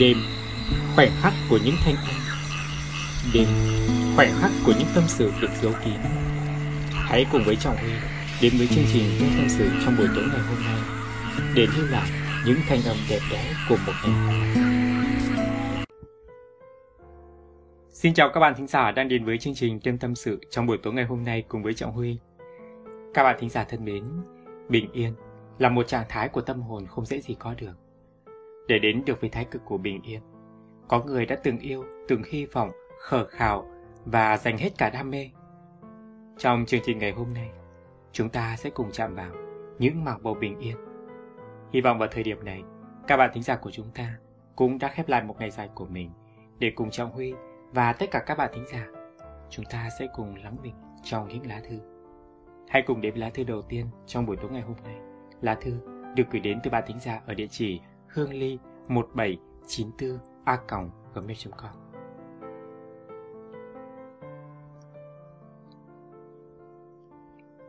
Đêm, 0.00 0.16
khoảnh 0.94 1.10
khắc 1.20 1.32
của 1.50 1.58
những 1.64 1.74
thanh 1.84 1.94
âm. 1.94 2.16
Đêm, 3.34 3.46
khoảnh 4.16 4.30
khắc 4.40 4.50
của 4.66 4.72
những 4.78 4.88
tâm 4.94 5.04
sự 5.06 5.32
được 5.40 5.50
giấu 5.62 5.72
kín. 5.84 5.94
Hãy 6.90 7.26
cùng 7.32 7.42
với 7.46 7.56
Trọng 7.56 7.76
Huy 7.76 7.92
đến 8.42 8.52
với 8.58 8.66
chương 8.66 8.84
trình 8.92 9.04
Đêm 9.20 9.30
Tâm 9.36 9.48
sự 9.48 9.70
trong 9.84 9.96
buổi 9.98 10.06
tối 10.14 10.24
ngày 10.30 10.40
hôm 10.40 10.58
nay 10.64 10.80
Để 11.54 11.66
lưu 11.76 11.86
lại 11.90 12.10
những 12.46 12.58
thanh 12.68 12.82
âm 12.82 12.96
đẹp 13.10 13.18
đẽ 13.30 13.54
của 13.68 13.76
một 13.86 13.92
ngày 14.04 14.54
Xin 17.90 18.14
chào 18.14 18.30
các 18.34 18.40
bạn 18.40 18.54
thính 18.56 18.66
giả 18.66 18.90
đang 18.90 19.08
đến 19.08 19.24
với 19.24 19.38
chương 19.38 19.54
trình 19.54 19.80
Đêm 19.84 19.98
Tâm 19.98 20.14
sự 20.14 20.40
trong 20.50 20.66
buổi 20.66 20.78
tối 20.82 20.92
ngày 20.92 21.04
hôm 21.04 21.24
nay 21.24 21.44
cùng 21.48 21.62
với 21.62 21.74
Trọng 21.74 21.92
Huy. 21.92 22.18
Các 23.14 23.22
bạn 23.22 23.36
thính 23.40 23.50
giả 23.50 23.64
thân 23.64 23.84
mến, 23.84 24.04
bình 24.68 24.92
yên 24.92 25.14
là 25.58 25.68
một 25.68 25.88
trạng 25.88 26.04
thái 26.08 26.28
của 26.28 26.40
tâm 26.40 26.62
hồn 26.62 26.86
không 26.86 27.06
dễ 27.06 27.20
gì 27.20 27.36
có 27.38 27.54
được 27.54 27.83
để 28.68 28.78
đến 28.78 29.02
được 29.06 29.20
với 29.20 29.30
thái 29.30 29.44
cực 29.44 29.62
của 29.64 29.78
bình 29.78 30.02
yên. 30.02 30.20
Có 30.88 31.04
người 31.04 31.26
đã 31.26 31.36
từng 31.36 31.58
yêu, 31.58 31.84
từng 32.08 32.22
hy 32.30 32.46
vọng, 32.46 32.70
khờ 33.00 33.26
khảo 33.26 33.66
và 34.04 34.36
dành 34.36 34.58
hết 34.58 34.70
cả 34.78 34.90
đam 34.90 35.10
mê. 35.10 35.30
Trong 36.38 36.64
chương 36.66 36.80
trình 36.84 36.98
ngày 36.98 37.12
hôm 37.12 37.34
nay, 37.34 37.50
chúng 38.12 38.28
ta 38.28 38.56
sẽ 38.56 38.70
cùng 38.70 38.90
chạm 38.92 39.14
vào 39.14 39.32
những 39.78 40.04
mảng 40.04 40.22
bầu 40.22 40.34
bình 40.34 40.58
yên. 40.58 40.76
Hy 41.72 41.80
vọng 41.80 41.98
vào 41.98 42.08
thời 42.12 42.22
điểm 42.22 42.44
này, 42.44 42.62
các 43.06 43.16
bạn 43.16 43.30
thính 43.34 43.42
giả 43.42 43.56
của 43.56 43.70
chúng 43.70 43.90
ta 43.94 44.16
cũng 44.56 44.78
đã 44.78 44.88
khép 44.88 45.08
lại 45.08 45.22
một 45.22 45.36
ngày 45.38 45.50
dài 45.50 45.68
của 45.74 45.86
mình 45.86 46.10
để 46.58 46.72
cùng 46.74 46.90
Trọng 46.90 47.12
Huy 47.12 47.34
và 47.72 47.92
tất 47.92 48.10
cả 48.10 48.22
các 48.26 48.38
bạn 48.38 48.50
thính 48.54 48.64
giả, 48.72 48.86
chúng 49.50 49.64
ta 49.64 49.88
sẽ 49.98 50.06
cùng 50.14 50.34
lắng 50.36 50.56
mình 50.62 50.74
trong 51.02 51.28
những 51.28 51.46
lá 51.46 51.60
thư. 51.68 51.78
Hãy 52.68 52.82
cùng 52.82 53.00
đến 53.00 53.14
lá 53.14 53.30
thư 53.34 53.44
đầu 53.44 53.62
tiên 53.62 53.86
trong 54.06 54.26
buổi 54.26 54.36
tối 54.36 54.50
ngày 54.50 54.62
hôm 54.62 54.76
nay. 54.84 54.96
Lá 55.40 55.54
thư 55.54 55.72
được 56.16 56.24
gửi 56.30 56.40
đến 56.40 56.58
từ 56.62 56.70
bạn 56.70 56.84
thính 56.86 57.00
giả 57.00 57.20
ở 57.26 57.34
địa 57.34 57.46
chỉ 57.46 57.80
hương 58.14 58.32
ly 58.32 58.58
1794 58.88 60.18
a 60.44 60.58
gmail.com 61.14 61.70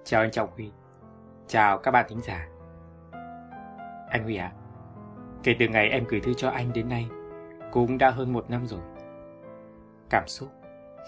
Chào 0.03 0.21
anh 0.21 0.31
Trọng 0.31 0.49
Huy. 0.55 0.71
Chào 1.47 1.77
các 1.77 1.91
bạn 1.91 2.05
thính 2.09 2.21
giả. 2.21 2.47
Anh 4.09 4.23
Huy 4.23 4.35
ạ 4.35 4.53
à, 4.55 4.57
Kể 5.43 5.55
từ 5.59 5.67
ngày 5.67 5.89
em 5.89 6.05
gửi 6.09 6.19
thư 6.19 6.33
cho 6.33 6.49
anh 6.49 6.73
đến 6.73 6.89
nay 6.89 7.07
Cũng 7.71 7.97
đã 7.97 8.09
hơn 8.09 8.33
một 8.33 8.49
năm 8.49 8.65
rồi. 8.65 8.81
Cảm 10.09 10.27
xúc 10.27 10.49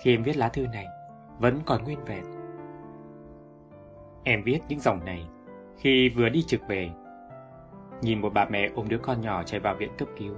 khi 0.04 0.14
em 0.16 0.24
viết 0.24 0.38
lá 0.38 0.50
thư 0.50 0.68
này 0.68 0.86
Vẫn 1.40 1.60
còn 1.66 1.84
nguyên 1.84 2.06
vẹn. 2.06 2.24
Em 4.24 4.44
viết 4.44 4.60
những 4.68 4.80
dòng 4.80 5.06
này 5.06 5.28
Khi 5.78 6.10
vừa 6.10 6.30
đi 6.30 6.44
trực 6.44 6.62
về 6.68 6.90
Nhìn 8.02 8.22
một 8.22 8.34
bà 8.34 8.46
mẹ 8.46 8.70
ôm 8.76 8.90
đứa 8.90 8.98
con 8.98 9.22
nhỏ 9.22 9.44
chạy 9.44 9.60
vào 9.60 9.76
viện 9.76 9.92
cấp 9.98 10.08
cứu, 10.18 10.36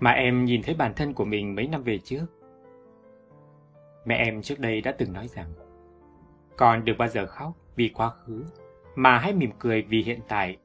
mà 0.00 0.10
em 0.10 0.44
nhìn 0.44 0.62
thấy 0.62 0.74
bản 0.74 0.92
thân 0.94 1.14
của 1.14 1.24
mình 1.24 1.54
mấy 1.54 1.68
năm 1.68 1.82
về 1.82 1.98
trước. 1.98 2.26
Mẹ 4.04 4.16
em 4.16 4.42
trước 4.42 4.58
đây 4.58 4.80
đã 4.80 4.92
từng 4.92 5.12
nói 5.12 5.28
rằng, 5.28 5.52
con 6.56 6.84
đừng 6.84 6.98
bao 6.98 7.08
giờ 7.08 7.26
khóc 7.26 7.52
vì 7.76 7.88
quá 7.88 8.10
khứ, 8.10 8.44
mà 8.94 9.18
hãy 9.18 9.32
mỉm 9.32 9.50
cười 9.58 9.82
vì 9.82 10.02
hiện 10.02 10.20
tại. 10.28 10.56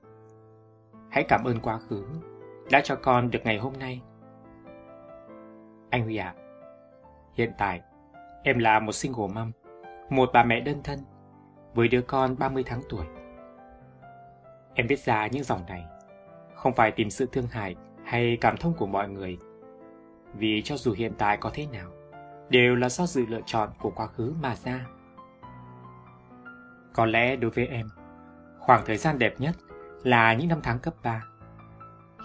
Hãy 1.09 1.23
cảm 1.27 1.43
ơn 1.43 1.59
quá 1.59 1.79
khứ 1.89 2.05
đã 2.71 2.81
cho 2.83 2.95
con 2.95 3.31
được 3.31 3.39
ngày 3.43 3.57
hôm 3.57 3.73
nay. 3.79 4.01
Anh 5.89 6.03
Huy 6.03 6.17
ạ, 6.17 6.35
hiện 7.33 7.51
tại 7.57 7.81
em 8.43 8.59
là 8.59 8.79
một 8.79 8.91
single 8.91 9.27
mom, 9.35 9.51
một 10.09 10.29
bà 10.33 10.43
mẹ 10.43 10.59
đơn 10.59 10.81
thân 10.83 10.99
với 11.73 11.87
đứa 11.87 12.01
con 12.01 12.35
30 12.39 12.63
tháng 12.65 12.81
tuổi. 12.89 13.05
Em 14.73 14.87
viết 14.87 14.99
ra 14.99 15.27
những 15.27 15.43
dòng 15.43 15.65
này 15.67 15.85
không 16.61 16.73
phải 16.73 16.91
tìm 16.91 17.09
sự 17.09 17.25
thương 17.31 17.47
hại 17.47 17.75
hay 18.03 18.37
cảm 18.41 18.57
thông 18.57 18.73
của 18.73 18.87
mọi 18.87 19.09
người. 19.09 19.37
Vì 20.33 20.61
cho 20.65 20.77
dù 20.77 20.91
hiện 20.91 21.13
tại 21.17 21.37
có 21.37 21.51
thế 21.53 21.67
nào, 21.73 21.91
đều 22.49 22.75
là 22.75 22.89
do 22.89 23.05
sự 23.05 23.25
lựa 23.29 23.41
chọn 23.45 23.69
của 23.79 23.89
quá 23.89 24.07
khứ 24.07 24.33
mà 24.41 24.55
ra. 24.55 24.85
Có 26.93 27.05
lẽ 27.05 27.35
đối 27.35 27.51
với 27.51 27.67
em, 27.67 27.87
khoảng 28.59 28.83
thời 28.85 28.97
gian 28.97 29.19
đẹp 29.19 29.33
nhất 29.39 29.55
là 30.03 30.33
những 30.33 30.47
năm 30.47 30.59
tháng 30.63 30.79
cấp 30.79 30.93
3, 31.03 31.23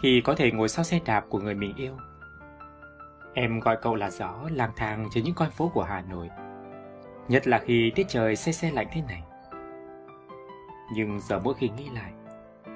khi 0.02 0.22
có 0.24 0.34
thể 0.34 0.50
ngồi 0.50 0.68
sau 0.68 0.84
xe 0.84 1.00
đạp 1.04 1.24
của 1.28 1.38
người 1.38 1.54
mình 1.54 1.76
yêu. 1.76 1.96
Em 3.34 3.60
gọi 3.60 3.76
cậu 3.82 3.94
là 3.94 4.10
gió 4.10 4.34
lang 4.50 4.72
thang 4.76 5.08
trên 5.10 5.24
những 5.24 5.34
con 5.34 5.50
phố 5.50 5.70
của 5.74 5.82
Hà 5.82 6.02
Nội, 6.10 6.30
nhất 7.28 7.48
là 7.48 7.58
khi 7.58 7.92
tiết 7.94 8.08
trời 8.08 8.36
xe 8.36 8.52
xe 8.52 8.70
lạnh 8.70 8.86
thế 8.92 9.02
này. 9.08 9.22
Nhưng 10.94 11.20
giờ 11.20 11.38
mỗi 11.38 11.54
khi 11.54 11.68
nghĩ 11.68 11.88
lại, 11.94 12.12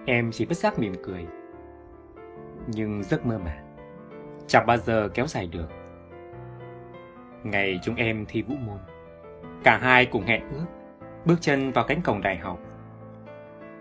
em 0.07 0.31
chỉ 0.33 0.47
bất 0.47 0.57
giác 0.57 0.79
mỉm 0.79 0.93
cười 1.05 1.27
nhưng 2.71 3.03
giấc 3.03 3.27
mơ 3.27 3.39
mà 3.39 3.63
chẳng 4.47 4.67
bao 4.67 4.77
giờ 4.77 5.09
kéo 5.15 5.27
dài 5.27 5.47
được. 5.47 5.69
Ngày 7.43 7.81
chúng 7.83 7.95
em 7.95 8.25
thi 8.29 8.43
vũ 8.43 8.55
môn, 8.67 8.79
cả 9.65 9.79
hai 9.79 10.07
cùng 10.07 10.23
hẹn 10.23 10.49
ước 10.51 10.67
bước 11.25 11.37
chân 11.41 11.73
vào 11.73 11.85
cánh 11.89 12.03
cổng 12.03 12.21
đại 12.21 12.37
học. 12.37 12.59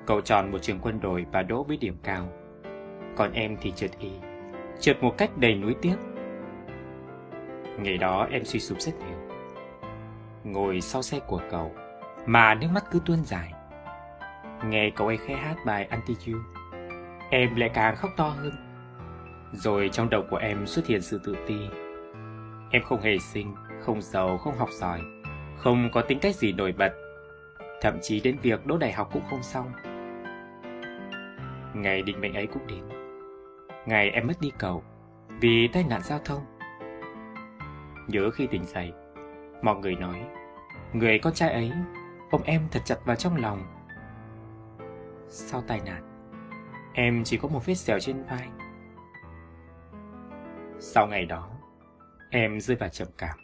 Cậu 0.06 0.22
chọn 0.22 0.52
một 0.52 0.58
trường 0.62 0.80
quân 0.80 1.00
đội 1.02 1.26
và 1.32 1.42
đỗ 1.42 1.64
với 1.64 1.78
điểm 1.78 1.98
cao, 2.04 2.28
còn 3.16 3.34
em 3.34 3.58
thì 3.62 3.72
trượt 3.72 3.92
y, 4.00 4.12
trượt 4.80 5.04
một 5.04 5.18
cách 5.18 5.38
đầy 5.38 5.56
nuối 5.56 5.76
tiếc. 5.82 5.96
Ngày 7.80 7.98
đó 7.98 8.28
em 8.32 8.46
suy 8.46 8.60
sụp 8.60 8.80
rất 8.80 8.92
nhiều. 9.00 9.18
Ngồi 10.44 10.82
sau 10.82 11.02
xe 11.02 11.20
của 11.20 11.42
cậu, 11.52 11.72
mà 12.26 12.56
nước 12.56 12.68
mắt 12.74 12.84
cứ 12.92 13.02
tuôn 13.06 13.24
dài. 13.24 13.54
Nghe 14.66 14.92
cậu 14.96 15.08
ấy 15.08 15.18
khẽ 15.18 15.36
hát 15.36 15.56
bài 15.66 15.88
Anti-You, 15.92 16.40
em 17.30 17.56
lại 17.56 17.70
càng 17.74 17.96
khóc 17.96 18.12
to 18.18 18.28
hơn. 18.30 18.69
Rồi 19.54 19.90
trong 19.94 20.10
đầu 20.10 20.24
của 20.30 20.38
em 20.38 20.68
xuất 20.68 20.88
hiện 20.88 21.02
sự 21.02 21.22
tự 21.24 21.36
ti. 21.48 21.58
Em 22.72 22.84
không 22.84 23.02
hề 23.02 23.18
xinh, 23.18 23.56
không 23.82 24.02
giàu, 24.02 24.38
không 24.38 24.58
học 24.58 24.70
giỏi, 24.72 25.02
không 25.58 25.90
có 25.94 26.02
tính 26.02 26.20
cách 26.20 26.36
gì 26.36 26.54
nổi 26.54 26.72
bật. 26.72 26.94
Thậm 27.82 28.00
chí 28.02 28.20
đến 28.20 28.38
việc 28.42 28.66
đỗ 28.66 28.78
đại 28.78 28.92
học 28.92 29.10
cũng 29.14 29.24
không 29.30 29.44
xong. 29.44 29.72
Ngày 31.74 32.02
định 32.02 32.22
mệnh 32.22 32.34
ấy 32.34 32.48
cũng 32.48 32.68
đến. 32.68 32.84
Ngày 33.86 34.10
em 34.10 34.28
mất 34.28 34.42
đi 34.42 34.52
cầu 34.58 34.84
vì 35.42 35.68
tai 35.74 35.84
nạn 35.90 36.02
giao 36.04 36.20
thông. 36.26 36.42
Nhớ 38.08 38.30
khi 38.31 38.48
tỉnh 38.48 38.66
dậy, 38.66 38.94
mọi 39.62 39.76
người 39.76 39.96
nói, 39.96 40.24
người 40.94 41.20
con 41.20 41.34
trai 41.34 41.52
ấy 41.54 41.72
ôm 42.31 42.42
em 42.46 42.62
thật 42.72 42.81
chặt 42.86 43.06
vào 43.06 43.16
trong 43.16 43.36
lòng. 43.36 43.64
Sau 45.28 45.62
tai 45.68 45.81
nạn, 45.86 46.04
em 46.94 47.24
chỉ 47.24 47.38
có 47.38 47.48
một 47.48 47.66
vết 47.66 47.76
sẹo 47.76 48.00
trên 48.00 48.24
vai 48.30 48.50
sau 50.80 51.08
ngày 51.08 51.26
đó, 51.26 51.50
em 52.30 52.60
rơi 52.60 52.78
vào 52.78 52.90
trầm 52.90 53.08
cảm. 53.18 53.38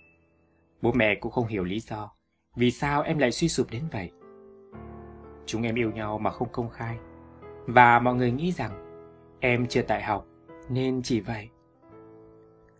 Bố 0.82 0.92
mẹ 0.92 1.16
cũng 1.16 1.32
không 1.32 1.48
hiểu 1.48 1.64
lý 1.64 1.80
do 1.80 2.12
vì 2.56 2.72
sao 2.72 3.02
em 3.02 3.18
lại 3.18 3.32
suy 3.32 3.50
sụp 3.50 3.68
đến 3.72 3.88
vậy. 3.92 4.12
Chúng 5.46 5.64
em 5.64 5.76
yêu 5.76 5.92
nhau 5.92 6.18
mà 6.18 6.32
không 6.32 6.52
công 6.52 6.70
khai 6.70 6.98
và 7.68 8.00
mọi 8.00 8.16
người 8.16 8.32
nghĩ 8.32 8.52
rằng 8.52 8.86
em 9.40 9.68
chưa 9.68 9.82
tại 9.82 10.04
học 10.04 10.26
nên 10.70 11.02
chỉ 11.04 11.20
vậy. 11.20 11.50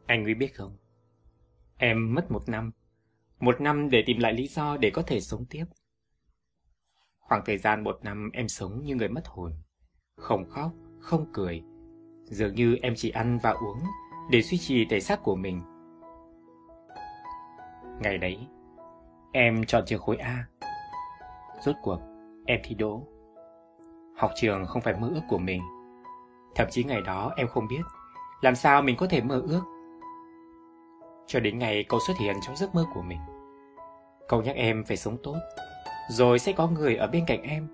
Anh 0.06 0.24
Huy 0.24 0.34
biết 0.34 0.56
không? 0.56 0.78
Em 1.78 2.14
mất 2.14 2.32
một 2.32 2.50
năm. 2.50 2.72
Một 3.40 3.62
năm 3.62 3.90
để 3.90 4.04
tìm 4.06 4.20
lại 4.20 4.34
lý 4.34 4.48
do 4.48 4.78
để 4.78 4.90
có 4.90 5.02
thể 5.02 5.22
sống 5.22 5.46
tiếp. 5.50 5.66
Khoảng 7.20 7.42
thời 7.46 7.58
gian 7.58 7.84
một 7.84 8.00
năm 8.04 8.30
em 8.34 8.48
sống 8.48 8.84
như 8.84 8.96
người 8.96 9.10
mất 9.10 9.28
hồn. 9.28 9.52
Không 10.16 10.50
khóc, 10.50 10.72
không 11.00 11.26
cười. 11.34 11.64
Dường 12.24 12.56
như 12.56 12.76
em 12.82 12.94
chỉ 12.96 13.10
ăn 13.10 13.40
và 13.44 13.52
uống 13.52 13.80
để 14.30 14.42
duy 14.42 14.58
trì 14.58 14.86
thể 14.86 15.00
xác 15.00 15.24
của 15.24 15.36
mình. 15.36 15.62
Ngày 18.00 18.18
đấy, 18.18 18.48
em 19.32 19.66
chọn 19.66 19.84
trường 19.86 20.02
khối 20.02 20.18
A. 20.18 20.46
Rốt 21.62 21.76
cuộc, 21.82 22.00
em 22.46 22.60
thi 22.64 22.76
đỗ. 22.76 23.02
Học 24.18 24.32
trường 24.36 24.66
không 24.66 24.82
phải 24.82 24.94
mơ 24.94 25.10
ước 25.14 25.22
của 25.30 25.38
mình. 25.38 25.62
Thậm 26.56 26.68
chí 26.72 26.84
ngày 26.84 27.02
đó 27.02 27.34
em 27.38 27.48
không 27.48 27.68
biết 27.68 27.82
làm 28.42 28.56
sao 28.56 28.82
mình 28.82 28.96
có 28.98 29.08
thể 29.08 29.22
mơ 29.22 29.42
ước. 29.48 29.62
Cho 31.28 31.40
đến 31.40 31.60
ngày 31.60 31.86
cậu 31.90 32.00
xuất 32.08 32.18
hiện 32.18 32.36
trong 32.42 32.56
giấc 32.56 32.76
mơ 32.76 32.86
của 32.94 33.02
mình. 33.02 33.20
Cậu 34.28 34.42
nhắc 34.42 34.56
em 34.56 34.84
phải 34.84 34.98
sống 34.98 35.18
tốt, 35.24 35.36
rồi 36.10 36.40
sẽ 36.40 36.52
có 36.52 36.68
người 36.68 36.96
ở 36.96 37.08
bên 37.08 37.24
cạnh 37.28 37.42
em. 37.42 37.68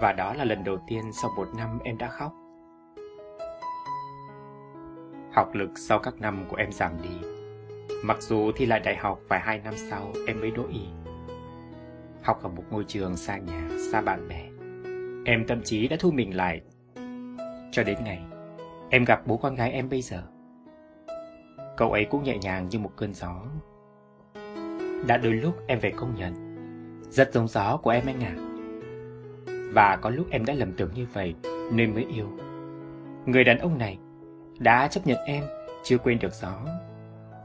Và 0.00 0.12
đó 0.12 0.34
là 0.34 0.44
lần 0.44 0.64
đầu 0.64 0.76
tiên 0.86 1.12
sau 1.12 1.30
một 1.36 1.48
năm 1.56 1.78
em 1.84 1.98
đã 1.98 2.08
khóc. 2.08 2.32
Học 5.42 5.54
lực 5.54 5.70
sau 5.74 5.98
các 5.98 6.20
năm 6.20 6.44
của 6.48 6.56
em 6.56 6.72
giảm 6.72 6.92
đi. 7.02 7.28
Mặc 8.04 8.22
dù 8.22 8.52
thi 8.52 8.66
lại 8.66 8.80
đại 8.80 8.96
học 8.96 9.20
phải 9.28 9.40
hai 9.40 9.58
năm 9.58 9.74
sau 9.76 10.12
em 10.26 10.40
mới 10.40 10.50
đỗ 10.50 10.62
ý. 10.68 10.80
Học 12.22 12.42
ở 12.42 12.48
một 12.48 12.64
ngôi 12.70 12.84
trường 12.84 13.16
xa 13.16 13.38
nhà, 13.38 13.68
xa 13.92 14.00
bạn 14.00 14.28
bè. 14.28 14.48
Em 15.24 15.46
thậm 15.48 15.62
chí 15.64 15.88
đã 15.88 15.96
thu 16.00 16.10
mình 16.10 16.36
lại. 16.36 16.60
Cho 17.72 17.82
đến 17.82 17.98
ngày 18.04 18.22
em 18.90 19.04
gặp 19.04 19.26
bố 19.26 19.36
con 19.36 19.54
gái 19.54 19.72
em 19.72 19.88
bây 19.88 20.02
giờ. 20.02 20.22
Cậu 21.76 21.92
ấy 21.92 22.04
cũng 22.04 22.22
nhẹ 22.22 22.38
nhàng 22.38 22.68
như 22.68 22.78
một 22.78 22.92
cơn 22.96 23.14
gió. 23.14 23.42
Đã 25.06 25.16
đôi 25.16 25.32
lúc 25.32 25.54
em 25.66 25.80
phải 25.80 25.92
công 25.96 26.14
nhận, 26.14 26.34
rất 27.10 27.32
giống 27.32 27.48
gió 27.48 27.76
của 27.76 27.90
em 27.90 28.06
anh 28.06 28.24
ạ. 28.24 28.34
À. 28.36 28.42
Và 29.72 29.96
có 29.96 30.10
lúc 30.10 30.26
em 30.30 30.44
đã 30.44 30.54
lầm 30.54 30.72
tưởng 30.72 30.90
như 30.94 31.06
vậy 31.12 31.34
nên 31.72 31.94
mới 31.94 32.06
yêu. 32.14 32.28
Người 33.26 33.44
đàn 33.44 33.58
ông 33.58 33.78
này 33.78 33.98
đã 34.58 34.88
chấp 34.88 35.06
nhận 35.06 35.18
em, 35.26 35.44
chưa 35.82 35.98
quên 35.98 36.18
được 36.18 36.32
gió. 36.32 36.54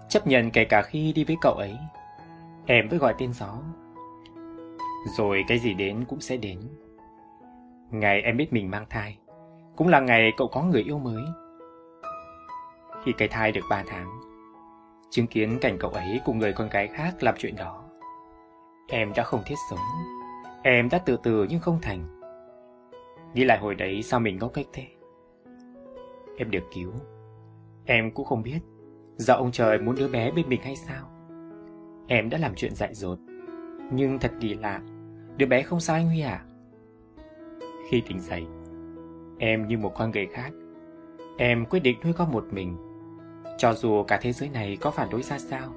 Chấp 0.10 0.28
nhận 0.28 0.52
kể 0.52 0.66
cả 0.66 0.82
khi 0.82 1.14
đi 1.14 1.24
với 1.24 1.36
cậu 1.42 1.54
ấy, 1.54 1.78
em 2.66 2.90
vẫn 2.90 3.00
gọi 3.00 3.16
tên 3.18 3.34
gió. 3.34 3.54
Rồi 5.18 5.44
cái 5.48 5.60
gì 5.60 5.74
đến 5.74 6.06
cũng 6.10 6.20
sẽ 6.20 6.38
đến. 6.38 6.60
Ngày 7.92 8.22
em 8.22 8.38
biết 8.38 8.54
mình 8.54 8.72
mang 8.72 8.86
thai, 8.90 9.18
cũng 9.76 9.88
là 9.88 10.00
ngày 10.00 10.32
cậu 10.38 10.48
có 10.48 10.64
người 10.64 10.82
yêu 10.82 11.00
mới. 11.00 11.24
Khi 13.04 13.12
cái 13.18 13.28
thai 13.28 13.52
được 13.52 13.62
3 13.70 13.84
tháng, 13.88 14.10
chứng 15.10 15.28
kiến 15.28 15.58
cảnh 15.62 15.78
cậu 15.80 15.92
ấy 15.92 16.22
cùng 16.26 16.40
người 16.40 16.54
con 16.54 16.70
gái 16.70 16.88
khác 16.88 17.16
làm 17.24 17.36
chuyện 17.38 17.56
đó. 17.56 17.84
Em 18.90 19.14
đã 19.16 19.24
không 19.24 19.42
thiết 19.46 19.56
sống, 19.70 19.80
em 20.64 20.90
đã 20.90 20.98
từ 21.06 21.18
từ 21.24 21.48
nhưng 21.50 21.60
không 21.60 21.80
thành. 21.82 22.22
Nghĩ 23.34 23.44
lại 23.44 23.58
hồi 23.58 23.76
đấy 23.76 24.04
sao 24.04 24.20
mình 24.20 24.38
ngốc 24.38 24.52
cách 24.54 24.66
thế? 24.74 24.97
Em 26.38 26.52
được 26.52 26.64
cứu. 26.74 26.92
Em 27.86 28.12
cũng 28.12 28.26
không 28.26 28.44
biết, 28.44 28.60
do 29.18 29.34
ông 29.34 29.52
trời 29.52 29.80
muốn 29.80 29.96
đứa 29.96 30.08
bé 30.08 30.32
bên 30.32 30.50
mình 30.50 30.62
hay 30.64 30.76
sao? 30.76 31.10
Em 32.08 32.30
đã 32.30 32.38
làm 32.38 32.56
chuyện 32.56 32.76
dại 32.76 32.94
dột, 32.94 33.20
nhưng 33.92 34.20
thật 34.20 34.32
kỳ 34.40 34.54
lạ, 34.54 34.82
đứa 35.38 35.46
bé 35.46 35.62
không 35.62 35.80
sao 35.80 35.96
anh 35.96 36.08
Huy 36.08 36.22
à? 36.22 36.46
Khi 37.90 38.02
tỉnh 38.08 38.20
dậy, 38.20 38.46
em 39.38 39.68
như 39.68 39.78
một 39.78 39.94
con 39.96 40.12
người 40.12 40.26
khác. 40.26 40.52
Em 41.38 41.66
quyết 41.66 41.80
định 41.80 41.98
nuôi 42.04 42.14
con 42.14 42.32
một 42.32 42.46
mình, 42.52 42.78
cho 43.58 43.74
dù 43.74 44.04
cả 44.04 44.20
thế 44.22 44.32
giới 44.32 44.50
này 44.50 44.78
có 44.82 44.92
phản 44.92 45.10
đối 45.12 45.24
ra 45.24 45.40
sao. 45.40 45.74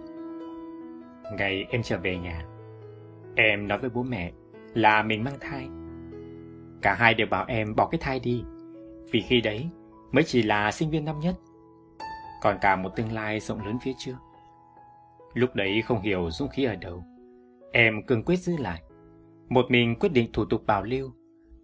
Ngày 1.36 1.66
em 1.70 1.82
trở 1.82 1.98
về 1.98 2.18
nhà, 2.18 2.44
em 3.36 3.68
nói 3.68 3.78
với 3.78 3.90
bố 3.90 4.02
mẹ 4.02 4.32
là 4.74 5.02
mình 5.02 5.24
mang 5.24 5.38
thai. 5.40 5.68
Cả 6.82 6.94
hai 6.94 7.14
đều 7.14 7.26
bảo 7.26 7.44
em 7.48 7.74
bỏ 7.76 7.88
cái 7.90 7.98
thai 8.02 8.20
đi, 8.20 8.44
vì 9.10 9.20
khi 9.20 9.40
đấy 9.40 9.70
mới 10.12 10.24
chỉ 10.24 10.42
là 10.42 10.70
sinh 10.70 10.90
viên 10.90 11.04
năm 11.04 11.20
nhất, 11.20 11.34
còn 12.40 12.58
cả 12.60 12.76
một 12.76 12.90
tương 12.96 13.12
lai 13.12 13.40
rộng 13.40 13.66
lớn 13.66 13.78
phía 13.82 13.92
trước. 13.98 14.16
Lúc 15.34 15.54
đấy 15.54 15.82
không 15.82 16.00
hiểu 16.00 16.30
dũng 16.30 16.48
khí 16.48 16.64
ở 16.64 16.76
đâu, 16.76 17.04
em 17.72 18.02
cương 18.06 18.24
quyết 18.24 18.36
giữ 18.36 18.56
lại. 18.56 18.82
Một 19.48 19.66
mình 19.68 19.96
quyết 20.00 20.12
định 20.12 20.32
thủ 20.32 20.44
tục 20.44 20.66
bảo 20.66 20.82
lưu, 20.82 21.10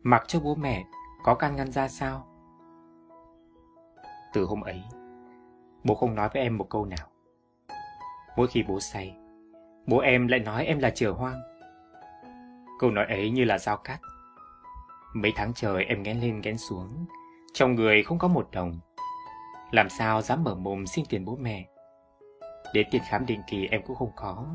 mặc 0.03 0.25
cho 0.27 0.41
bố 0.41 0.55
mẹ 0.55 0.85
có 1.25 1.35
can 1.35 1.57
ngăn 1.57 1.73
ra 1.73 1.89
sao. 1.89 2.27
Từ 4.33 4.45
hôm 4.45 4.61
ấy, 4.61 4.83
bố 5.85 5.95
không 5.95 6.15
nói 6.15 6.29
với 6.35 6.43
em 6.43 6.59
một 6.59 6.67
câu 6.71 6.87
nào. 6.87 7.09
Mỗi 8.37 8.47
khi 8.47 8.65
bố 8.69 8.81
say, 8.81 9.17
bố 9.87 9.99
em 9.99 10.29
lại 10.29 10.41
nói 10.41 10.67
em 10.67 10.79
là 10.79 10.91
chửa 10.91 11.11
hoang. 11.11 11.41
Câu 12.79 12.91
nói 12.91 13.07
ấy 13.07 13.31
như 13.31 13.45
là 13.45 13.59
dao 13.59 13.77
cắt. 13.77 13.99
Mấy 15.15 15.33
tháng 15.37 15.53
trời 15.55 15.85
em 15.85 16.03
nghén 16.03 16.21
lên 16.21 16.41
nghén 16.41 16.59
xuống, 16.59 17.07
trong 17.57 17.75
người 17.75 18.03
không 18.03 18.19
có 18.19 18.29
một 18.29 18.49
đồng. 18.53 18.81
Làm 19.71 19.89
sao 19.89 20.23
dám 20.23 20.45
mở 20.45 20.55
mồm 20.55 20.87
xin 20.87 21.05
tiền 21.09 21.25
bố 21.25 21.37
mẹ. 21.37 21.67
Đến 22.75 22.87
tiền 22.91 23.03
khám 23.11 23.27
định 23.27 23.41
kỳ 23.47 23.67
em 23.67 23.83
cũng 23.87 23.97
không 23.97 24.11
có. 24.17 24.47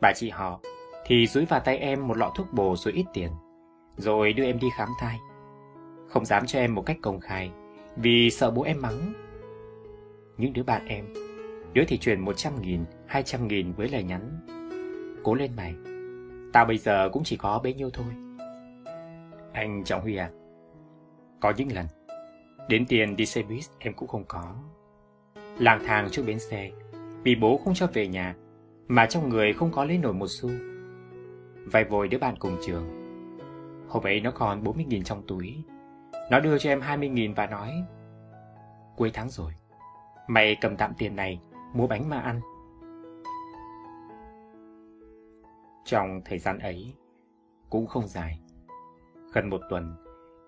Bà 0.00 0.12
chị 0.16 0.30
họ 0.30 0.60
thì 1.06 1.26
dúi 1.26 1.44
vào 1.44 1.60
tay 1.60 1.78
em 1.78 2.08
một 2.08 2.16
lọ 2.16 2.32
thuốc 2.36 2.46
bổ 2.52 2.76
rồi 2.76 2.94
ít 2.94 3.04
tiền, 3.12 3.30
rồi 3.96 4.32
đưa 4.32 4.44
em 4.44 4.58
đi 4.58 4.68
khám 4.76 4.88
thai. 5.00 5.18
Không 6.08 6.24
dám 6.24 6.46
cho 6.46 6.58
em 6.58 6.74
một 6.74 6.82
cách 6.86 6.96
công 7.02 7.20
khai, 7.20 7.50
vì 7.96 8.30
sợ 8.30 8.50
bố 8.50 8.62
em 8.62 8.82
mắng. 8.82 9.12
Những 10.36 10.52
đứa 10.52 10.62
bạn 10.62 10.86
em, 10.86 11.14
đứa 11.72 11.84
thì 11.88 11.98
chuyển 11.98 12.20
100 12.20 12.62
nghìn, 12.62 12.84
200 13.06 13.48
nghìn 13.48 13.72
với 13.72 13.88
lời 13.88 14.02
nhắn. 14.02 14.46
Cố 15.24 15.34
lên 15.34 15.50
mày, 15.56 15.74
tao 16.52 16.64
bây 16.64 16.78
giờ 16.78 17.08
cũng 17.12 17.24
chỉ 17.24 17.36
có 17.36 17.60
bấy 17.62 17.74
nhiêu 17.74 17.90
thôi. 17.90 18.06
Anh 19.52 19.84
Trọng 19.84 20.00
Huy 20.00 20.16
à, 20.16 20.30
có 21.40 21.52
những 21.56 21.72
lần, 21.72 21.86
đến 22.68 22.86
tiền 22.88 23.16
đi 23.16 23.26
xe 23.26 23.42
buýt 23.42 23.64
em 23.78 23.94
cũng 23.94 24.08
không 24.08 24.24
có. 24.28 24.54
Lang 25.58 25.82
thang 25.86 26.08
trước 26.10 26.22
bến 26.26 26.38
xe, 26.38 26.70
vì 27.22 27.34
bố 27.34 27.60
không 27.64 27.74
cho 27.74 27.86
về 27.92 28.08
nhà, 28.08 28.34
mà 28.88 29.06
trong 29.06 29.28
người 29.28 29.52
không 29.52 29.72
có 29.72 29.84
lấy 29.84 29.98
nổi 29.98 30.12
một 30.12 30.26
xu. 30.28 30.50
Vài 31.64 31.84
vội 31.84 32.08
đứa 32.08 32.18
bạn 32.18 32.34
cùng 32.38 32.56
trường. 32.66 32.86
Hôm 33.88 34.02
ấy 34.02 34.20
nó 34.20 34.30
còn 34.30 34.64
40.000 34.64 35.02
trong 35.02 35.22
túi. 35.26 35.56
Nó 36.30 36.40
đưa 36.40 36.58
cho 36.58 36.70
em 36.70 36.80
20.000 36.80 37.34
và 37.34 37.46
nói 37.46 37.72
Cuối 38.96 39.10
tháng 39.14 39.28
rồi, 39.28 39.52
mày 40.28 40.56
cầm 40.60 40.76
tạm 40.76 40.92
tiền 40.98 41.16
này, 41.16 41.40
mua 41.74 41.86
bánh 41.86 42.08
mà 42.08 42.20
ăn. 42.20 42.40
Trong 45.84 46.20
thời 46.24 46.38
gian 46.38 46.58
ấy, 46.58 46.94
cũng 47.70 47.86
không 47.86 48.06
dài. 48.06 48.40
Gần 49.32 49.50
một 49.50 49.60
tuần, 49.70 49.96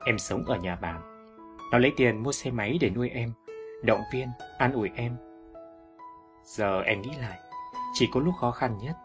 em 0.07 0.19
sống 0.19 0.45
ở 0.45 0.57
nhà 0.57 0.77
bạn. 0.77 1.18
Nó 1.73 1.79
lấy 1.79 1.93
tiền 1.97 2.23
mua 2.23 2.33
xe 2.33 2.51
máy 2.51 2.79
để 2.81 2.91
nuôi 2.91 3.09
em, 3.09 3.33
động 3.83 4.01
viên, 4.13 4.29
an 4.59 4.73
ủi 4.73 4.91
em. 4.95 5.17
Giờ 6.43 6.81
em 6.81 7.03
nghĩ 7.03 7.11
lại, 7.21 7.39
chỉ 7.95 8.09
có 8.13 8.21
lúc 8.21 8.35
khó 8.41 8.51
khăn 8.51 8.79
nhất 8.83 8.97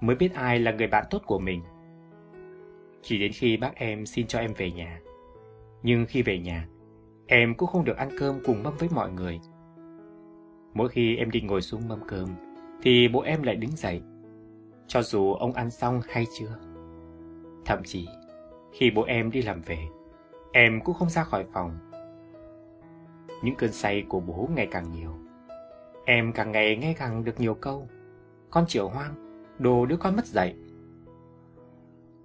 mới 0.00 0.16
biết 0.16 0.34
ai 0.34 0.58
là 0.58 0.72
người 0.72 0.86
bạn 0.86 1.04
tốt 1.10 1.22
của 1.26 1.38
mình. 1.38 1.62
Chỉ 3.02 3.18
đến 3.18 3.32
khi 3.32 3.56
bác 3.56 3.74
em 3.74 4.06
xin 4.06 4.26
cho 4.26 4.38
em 4.38 4.52
về 4.56 4.70
nhà. 4.70 5.00
Nhưng 5.82 6.06
khi 6.06 6.22
về 6.22 6.38
nhà, 6.38 6.68
em 7.26 7.54
cũng 7.54 7.68
không 7.68 7.84
được 7.84 7.96
ăn 7.96 8.08
cơm 8.18 8.38
cùng 8.44 8.62
mâm 8.62 8.76
với 8.78 8.88
mọi 8.94 9.10
người. 9.10 9.40
Mỗi 10.74 10.88
khi 10.88 11.16
em 11.16 11.30
đi 11.30 11.40
ngồi 11.40 11.62
xuống 11.62 11.88
mâm 11.88 12.00
cơm, 12.08 12.28
thì 12.82 13.08
bố 13.08 13.20
em 13.20 13.42
lại 13.42 13.56
đứng 13.56 13.70
dậy, 13.70 14.02
cho 14.86 15.02
dù 15.02 15.34
ông 15.34 15.52
ăn 15.52 15.70
xong 15.70 16.00
hay 16.08 16.26
chưa. 16.38 16.58
Thậm 17.64 17.78
chí, 17.84 18.08
khi 18.72 18.90
bố 18.90 19.02
em 19.02 19.30
đi 19.30 19.42
làm 19.42 19.62
về, 19.62 19.78
em 20.52 20.80
cũng 20.84 20.94
không 20.94 21.10
ra 21.10 21.24
khỏi 21.24 21.44
phòng. 21.52 21.78
Những 23.42 23.56
cơn 23.56 23.72
say 23.72 24.04
của 24.08 24.20
bố 24.20 24.48
ngày 24.54 24.68
càng 24.70 24.90
nhiều. 24.90 25.14
Em 26.04 26.32
càng 26.32 26.52
ngày 26.52 26.76
nghe 26.76 26.94
càng 26.98 27.24
được 27.24 27.40
nhiều 27.40 27.54
câu. 27.54 27.88
Con 28.50 28.66
triệu 28.66 28.88
hoang, 28.88 29.14
đồ 29.58 29.86
đứa 29.86 29.96
con 29.96 30.16
mất 30.16 30.26
dạy. 30.26 30.56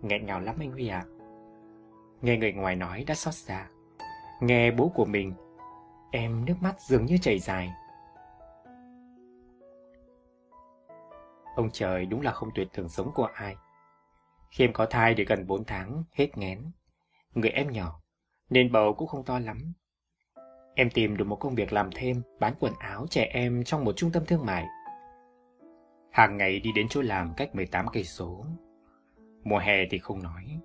Nghẹn 0.02 0.26
ngào 0.26 0.40
lắm 0.40 0.56
anh 0.60 0.72
Huy 0.72 0.88
ạ. 0.88 1.06
Nghe 2.22 2.38
người 2.38 2.54
ngoài 2.54 2.76
nói 2.76 3.04
đã 3.08 3.16
xót 3.16 3.34
xa. 3.34 3.68
Nghe 4.42 4.72
bố 4.72 4.92
của 4.96 5.06
mình, 5.06 5.34
em 6.12 6.46
nước 6.46 6.56
mắt 6.62 6.76
dường 6.80 7.06
như 7.06 7.18
chảy 7.18 7.40
dài. 7.40 7.70
Ông 11.56 11.70
trời 11.74 12.06
đúng 12.06 12.22
là 12.22 12.32
không 12.32 12.50
tuyệt 12.56 12.68
thường 12.74 12.90
sống 12.90 13.12
của 13.16 13.28
ai. 13.34 13.56
Khi 14.52 14.64
em 14.64 14.74
có 14.74 14.86
thai 14.86 15.14
được 15.14 15.24
gần 15.28 15.48
4 15.48 15.66
tháng, 15.66 16.04
hết 16.12 16.38
ngén. 16.38 16.72
Người 17.34 17.50
em 17.50 17.72
nhỏ, 17.72 18.02
nên 18.50 18.72
bầu 18.72 18.94
cũng 18.94 19.08
không 19.08 19.26
to 19.26 19.40
lắm. 19.40 19.74
Em 20.76 20.90
tìm 20.90 21.18
được 21.18 21.26
một 21.26 21.36
công 21.36 21.56
việc 21.56 21.74
làm 21.74 21.90
thêm, 21.96 22.22
bán 22.40 22.54
quần 22.60 22.74
áo 22.80 23.06
trẻ 23.10 23.30
em 23.34 23.64
trong 23.64 23.86
một 23.86 23.94
trung 23.96 24.12
tâm 24.12 24.26
thương 24.26 24.46
mại. 24.46 24.66
Hàng 26.12 26.38
ngày 26.38 26.60
đi 26.60 26.72
đến 26.76 26.88
chỗ 26.90 27.02
làm 27.02 27.34
cách 27.38 27.56
18 27.56 27.86
cây 27.94 28.04
số. 28.04 28.46
Mùa 29.44 29.58
hè 29.58 29.86
thì 29.90 29.98
không 29.98 30.24
nói, 30.24 30.60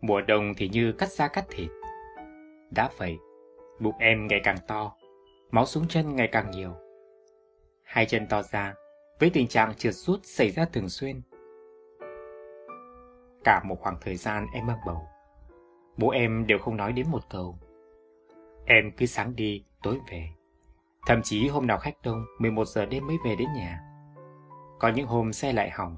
mùa 0.00 0.20
đông 0.20 0.54
thì 0.56 0.68
như 0.68 0.92
cắt 0.92 1.08
da 1.08 1.28
cắt 1.28 1.44
thịt. 1.50 1.70
Đã 2.70 2.90
vậy, 2.96 3.18
bụng 3.80 3.98
em 3.98 4.26
ngày 4.26 4.40
càng 4.44 4.56
to, 4.68 4.96
máu 5.50 5.66
xuống 5.66 5.88
chân 5.88 6.16
ngày 6.16 6.28
càng 6.32 6.50
nhiều. 6.50 6.74
Hai 7.82 8.06
chân 8.06 8.26
to 8.26 8.42
ra, 8.42 8.74
với 9.20 9.30
tình 9.30 9.48
trạng 9.48 9.74
trượt 9.74 9.94
rút 9.94 10.20
xảy 10.22 10.50
ra 10.50 10.64
thường 10.64 10.88
xuyên. 10.88 11.22
Cả 13.44 13.62
một 13.64 13.76
khoảng 13.80 13.96
thời 14.00 14.16
gian 14.16 14.46
em 14.54 14.66
mang 14.66 14.78
bầu, 14.86 15.08
bố 15.96 16.10
em 16.10 16.46
đều 16.46 16.58
không 16.58 16.76
nói 16.76 16.92
đến 16.92 17.06
một 17.10 17.22
câu. 17.30 17.58
Em 18.64 18.90
cứ 18.96 19.06
sáng 19.06 19.36
đi, 19.36 19.64
tối 19.82 19.98
về. 20.10 20.28
Thậm 21.06 21.20
chí 21.22 21.48
hôm 21.48 21.66
nào 21.66 21.78
khách 21.78 21.94
đông, 22.02 22.24
11 22.38 22.64
giờ 22.64 22.86
đêm 22.86 23.06
mới 23.06 23.16
về 23.24 23.36
đến 23.36 23.48
nhà. 23.56 23.80
Có 24.78 24.88
những 24.88 25.06
hôm 25.06 25.32
xe 25.32 25.52
lại 25.52 25.70
hỏng. 25.70 25.96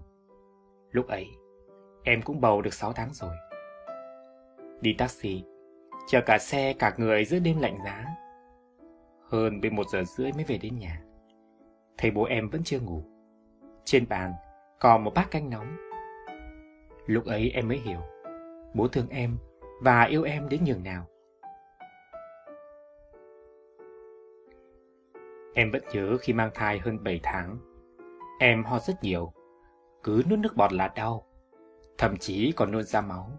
Lúc 0.90 1.06
ấy, 1.06 1.26
em 2.04 2.22
cũng 2.22 2.40
bầu 2.40 2.62
được 2.62 2.74
6 2.74 2.92
tháng 2.92 3.08
rồi. 3.12 3.34
Đi 4.80 4.94
taxi, 4.98 5.44
chờ 6.08 6.20
cả 6.26 6.38
xe 6.38 6.74
cả 6.78 6.94
người 6.96 7.24
giữa 7.24 7.38
đêm 7.38 7.60
lạnh 7.60 7.78
giá. 7.84 8.06
Hơn 9.28 9.60
11 9.60 9.86
giờ 9.88 10.04
rưỡi 10.04 10.32
mới 10.32 10.44
về 10.44 10.58
đến 10.58 10.78
nhà. 10.78 11.02
Thấy 11.98 12.10
bố 12.10 12.24
em 12.24 12.48
vẫn 12.48 12.64
chưa 12.64 12.80
ngủ. 12.80 13.02
Trên 13.84 14.08
bàn 14.08 14.32
còn 14.80 15.04
một 15.04 15.14
bát 15.14 15.30
canh 15.30 15.50
nóng. 15.50 15.76
Lúc 17.06 17.24
ấy 17.26 17.50
em 17.50 17.68
mới 17.68 17.78
hiểu, 17.78 18.00
bố 18.74 18.88
thương 18.88 19.08
em 19.08 19.38
và 19.82 20.02
yêu 20.02 20.22
em 20.22 20.48
đến 20.48 20.64
nhường 20.64 20.82
nào. 20.82 21.06
Em 25.54 25.70
vẫn 25.70 25.82
nhớ 25.92 26.16
khi 26.20 26.32
mang 26.32 26.50
thai 26.54 26.78
hơn 26.78 27.04
7 27.04 27.20
tháng. 27.22 27.58
Em 28.38 28.64
ho 28.64 28.78
rất 28.78 29.04
nhiều, 29.04 29.32
cứ 30.02 30.22
nuốt 30.30 30.38
nước 30.38 30.56
bọt 30.56 30.72
là 30.72 30.88
đau, 30.96 31.26
thậm 31.98 32.16
chí 32.16 32.52
còn 32.56 32.72
nôn 32.72 32.82
ra 32.82 33.00
máu. 33.00 33.30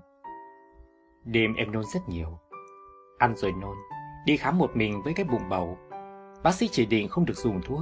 Đêm 1.24 1.54
em 1.54 1.72
nôn 1.72 1.84
rất 1.94 2.00
nhiều, 2.08 2.40
ăn 3.18 3.36
rồi 3.36 3.52
nôn, 3.62 3.76
đi 4.26 4.38
khám 4.38 4.58
một 4.58 4.76
mình 4.76 5.02
với 5.04 5.14
cái 5.14 5.26
bụng 5.26 5.50
bầu. 5.50 5.78
Bác 6.44 6.52
sĩ 6.52 6.68
chỉ 6.72 6.86
định 6.86 7.08
không 7.08 7.26
được 7.26 7.38
dùng 7.38 7.62
thuốc, 7.62 7.82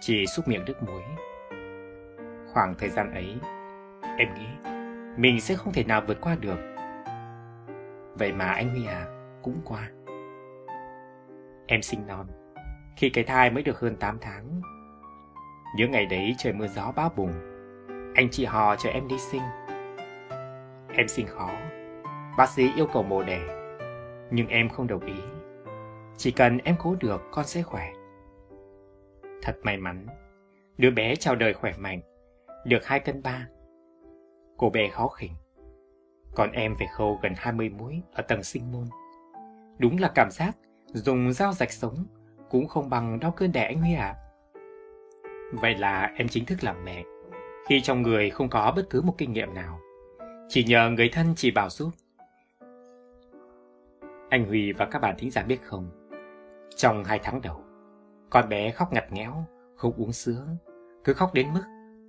chỉ 0.00 0.26
xúc 0.26 0.48
miệng 0.48 0.64
nước 0.64 0.82
muối. 0.82 1.02
Khoảng 2.52 2.74
thời 2.78 2.88
gian 2.88 3.10
ấy, 3.10 3.36
em 4.18 4.34
nghĩ 4.34 4.70
mình 5.16 5.40
sẽ 5.40 5.54
không 5.54 5.72
thể 5.72 5.84
nào 5.84 6.02
vượt 6.06 6.20
qua 6.20 6.36
được. 6.40 6.58
Vậy 8.18 8.32
mà 8.32 8.44
anh 8.44 8.70
Huy 8.70 8.86
à, 8.86 9.06
cũng 9.42 9.60
qua. 9.64 9.90
Em 11.66 11.82
sinh 11.82 12.06
non, 12.06 12.26
khi 12.96 13.10
cái 13.10 13.24
thai 13.24 13.50
mới 13.50 13.62
được 13.62 13.80
hơn 13.80 13.96
8 13.96 14.18
tháng. 14.20 14.60
Những 15.76 15.90
ngày 15.90 16.06
đấy 16.06 16.34
trời 16.38 16.52
mưa 16.52 16.66
gió 16.66 16.92
bão 16.96 17.08
bùng, 17.16 17.32
anh 18.14 18.28
chị 18.30 18.44
họ 18.44 18.76
cho 18.76 18.90
em 18.90 19.08
đi 19.08 19.18
sinh. 19.18 19.42
Em 20.94 21.08
sinh 21.08 21.26
khó, 21.26 21.50
bác 22.38 22.48
sĩ 22.48 22.68
yêu 22.76 22.86
cầu 22.92 23.02
mổ 23.02 23.22
đẻ, 23.22 23.40
nhưng 24.30 24.48
em 24.48 24.68
không 24.68 24.86
đồng 24.86 25.06
ý. 25.06 25.20
Chỉ 26.16 26.30
cần 26.30 26.58
em 26.58 26.76
cố 26.78 26.96
được 27.00 27.22
con 27.30 27.44
sẽ 27.44 27.62
khỏe. 27.62 27.92
Thật 29.42 29.56
may 29.62 29.76
mắn, 29.76 30.06
đứa 30.78 30.90
bé 30.90 31.16
chào 31.16 31.34
đời 31.34 31.54
khỏe 31.54 31.72
mạnh, 31.78 32.00
được 32.64 32.86
2 32.86 33.00
cân 33.00 33.22
3. 33.22 33.46
Cô 34.56 34.70
bé 34.70 34.88
khó 34.88 35.08
khỉnh, 35.08 35.32
còn 36.34 36.52
em 36.52 36.74
phải 36.78 36.86
khâu 36.96 37.18
gần 37.22 37.32
20 37.36 37.68
mũi 37.68 38.02
ở 38.12 38.22
tầng 38.22 38.42
sinh 38.42 38.72
môn. 38.72 38.84
Đúng 39.78 39.98
là 39.98 40.12
cảm 40.14 40.30
giác 40.30 40.56
dùng 40.86 41.32
dao 41.32 41.52
rạch 41.52 41.72
sống 41.72 42.06
cũng 42.50 42.68
không 42.68 42.90
bằng 42.90 43.20
đau 43.20 43.30
cơn 43.30 43.52
đẻ 43.52 43.64
anh 43.64 43.80
Huy 43.80 43.94
ạ. 43.94 44.14
À. 44.14 44.20
Vậy 45.52 45.74
là 45.74 46.12
em 46.16 46.28
chính 46.28 46.44
thức 46.44 46.64
làm 46.64 46.84
mẹ, 46.84 47.04
khi 47.68 47.80
trong 47.80 48.02
người 48.02 48.30
không 48.30 48.48
có 48.48 48.72
bất 48.76 48.90
cứ 48.90 49.02
một 49.02 49.14
kinh 49.18 49.32
nghiệm 49.32 49.54
nào. 49.54 49.80
Chỉ 50.48 50.64
nhờ 50.64 50.90
người 50.90 51.08
thân 51.12 51.26
chỉ 51.36 51.50
bảo 51.50 51.70
giúp. 51.70 51.90
Anh 54.30 54.46
Huy 54.46 54.72
và 54.72 54.86
các 54.90 54.98
bạn 54.98 55.14
thính 55.18 55.30
giả 55.30 55.42
biết 55.42 55.62
không, 55.62 55.90
trong 56.76 57.04
hai 57.04 57.20
tháng 57.22 57.40
đầu, 57.42 57.64
con 58.30 58.48
bé 58.48 58.70
khóc 58.70 58.92
ngặt 58.92 59.12
nghẽo, 59.12 59.44
không 59.76 59.92
uống 59.96 60.12
sữa, 60.12 60.46
cứ 61.04 61.12
khóc 61.12 61.34
đến 61.34 61.46
mức 61.54 61.62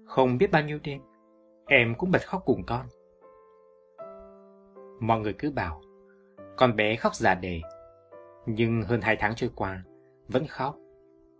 không 0.06 0.38
biết 0.38 0.52
bao 0.52 0.62
nhiêu 0.62 0.80
đêm, 0.84 1.02
em 1.68 1.96
cũng 1.96 2.12
bật 2.12 2.28
khóc 2.28 2.42
cùng 2.46 2.64
con. 2.64 2.86
Mọi 5.00 5.20
người 5.20 5.34
cứ 5.34 5.52
bảo, 5.52 5.82
con 6.58 6.76
bé 6.76 6.96
khóc 6.96 7.16
giả 7.16 7.36
đề, 7.36 7.62
nhưng 8.46 8.82
hơn 8.82 9.02
hai 9.02 9.16
tháng 9.16 9.36
trôi 9.36 9.50
qua, 9.56 9.84
vẫn 10.28 10.48
khóc. 10.48 10.76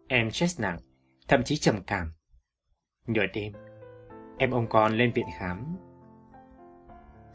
Em 0.08 0.32
stress 0.32 0.62
nặng, 0.62 0.80
thậm 1.28 1.44
chí 1.44 1.58
trầm 1.58 1.84
cảm. 1.88 2.12
Nửa 3.08 3.26
đêm, 3.34 3.54
em 4.38 4.52
ôm 4.52 4.66
con 4.70 4.98
lên 4.98 5.12
viện 5.16 5.26
khám. 5.38 5.78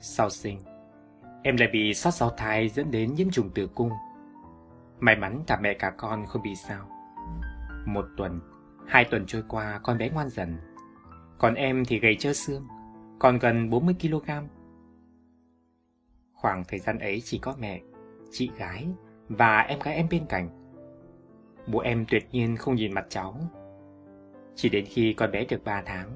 Sau 0.01 0.31
sinh, 0.31 0.59
em 1.43 1.57
lại 1.57 1.69
bị 1.73 1.95
sót 1.95 2.11
sáu 2.11 2.31
thai 2.31 2.69
dẫn 2.69 2.91
đến 2.91 3.15
nhiễm 3.15 3.31
trùng 3.31 3.51
tử 3.55 3.69
cung. 3.75 3.91
May 5.01 5.17
mắn 5.17 5.45
cả 5.47 5.59
mẹ 5.61 5.75
cả 5.75 5.93
con 5.99 6.27
không 6.27 6.43
bị 6.43 6.55
sao. 6.55 6.89
Một 7.87 8.05
tuần, 8.17 8.41
hai 8.87 9.05
tuần 9.11 9.27
trôi 9.27 9.43
qua 9.49 9.81
con 9.83 9.99
bé 9.99 10.11
ngoan 10.11 10.29
dần. 10.29 10.57
Còn 11.39 11.55
em 11.55 11.85
thì 11.85 11.99
gầy 11.99 12.17
trơ 12.19 12.33
xương, 12.33 12.67
còn 13.19 13.39
gần 13.39 13.71
40kg. 13.71 14.49
Khoảng 16.33 16.65
thời 16.69 16.79
gian 16.79 16.99
ấy 16.99 17.23
chỉ 17.25 17.39
có 17.39 17.55
mẹ, 17.59 17.81
chị 18.31 18.51
gái 18.57 18.89
và 19.29 19.61
em 19.61 19.79
gái 19.79 19.95
em 19.95 20.07
bên 20.11 20.27
cạnh. 20.29 20.62
Bố 21.67 21.79
em 21.79 22.05
tuyệt 22.09 22.29
nhiên 22.33 22.57
không 22.57 22.75
nhìn 22.75 22.95
mặt 22.95 23.07
cháu. 23.09 23.35
Chỉ 24.55 24.69
đến 24.69 24.85
khi 24.89 25.13
con 25.13 25.31
bé 25.31 25.45
được 25.45 25.65
3 25.65 25.83
tháng, 25.87 26.11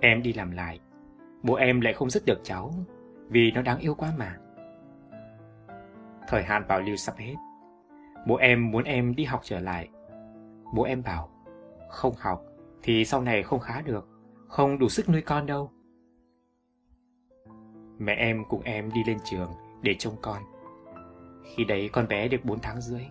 em 0.00 0.22
đi 0.22 0.32
làm 0.32 0.50
lại. 0.50 0.80
Bố 1.42 1.54
em 1.54 1.80
lại 1.80 1.92
không 1.92 2.10
dứt 2.10 2.22
được 2.26 2.40
cháu, 2.42 2.74
vì 3.28 3.50
nó 3.50 3.62
đáng 3.62 3.78
yêu 3.78 3.94
quá 3.94 4.12
mà. 4.18 4.36
Thời 6.28 6.42
hạn 6.42 6.64
bảo 6.68 6.80
lưu 6.80 6.96
sắp 6.96 7.16
hết. 7.16 7.34
Bố 8.26 8.36
em 8.36 8.70
muốn 8.70 8.84
em 8.84 9.14
đi 9.14 9.24
học 9.24 9.40
trở 9.44 9.60
lại. 9.60 9.88
Bố 10.74 10.82
em 10.82 11.02
bảo, 11.02 11.28
không 11.90 12.14
học 12.18 12.42
thì 12.82 13.04
sau 13.04 13.22
này 13.22 13.42
không 13.42 13.60
khá 13.60 13.82
được, 13.82 14.08
không 14.48 14.78
đủ 14.78 14.88
sức 14.88 15.08
nuôi 15.08 15.22
con 15.22 15.46
đâu. 15.46 15.70
Mẹ 17.98 18.14
em 18.14 18.44
cùng 18.48 18.62
em 18.62 18.90
đi 18.94 19.00
lên 19.06 19.18
trường 19.24 19.52
để 19.82 19.94
trông 19.98 20.14
con. 20.22 20.42
Khi 21.44 21.64
đấy 21.64 21.90
con 21.92 22.08
bé 22.08 22.28
được 22.28 22.44
4 22.44 22.58
tháng 22.60 22.80
rưỡi. 22.80 23.04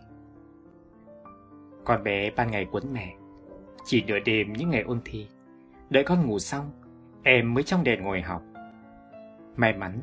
Con 1.85 2.03
bé 2.03 2.29
ban 2.29 2.51
ngày 2.51 2.67
quấn 2.71 2.83
mẹ, 2.93 3.13
chỉ 3.85 4.03
nửa 4.07 4.19
đêm 4.19 4.53
những 4.53 4.69
ngày 4.69 4.81
ôn 4.81 5.01
thi. 5.05 5.27
Đợi 5.89 6.03
con 6.03 6.25
ngủ 6.25 6.39
xong, 6.39 6.71
em 7.23 7.53
mới 7.53 7.63
trong 7.63 7.83
đèn 7.83 8.03
ngồi 8.03 8.21
học. 8.21 8.41
May 9.55 9.73
mắn, 9.73 9.99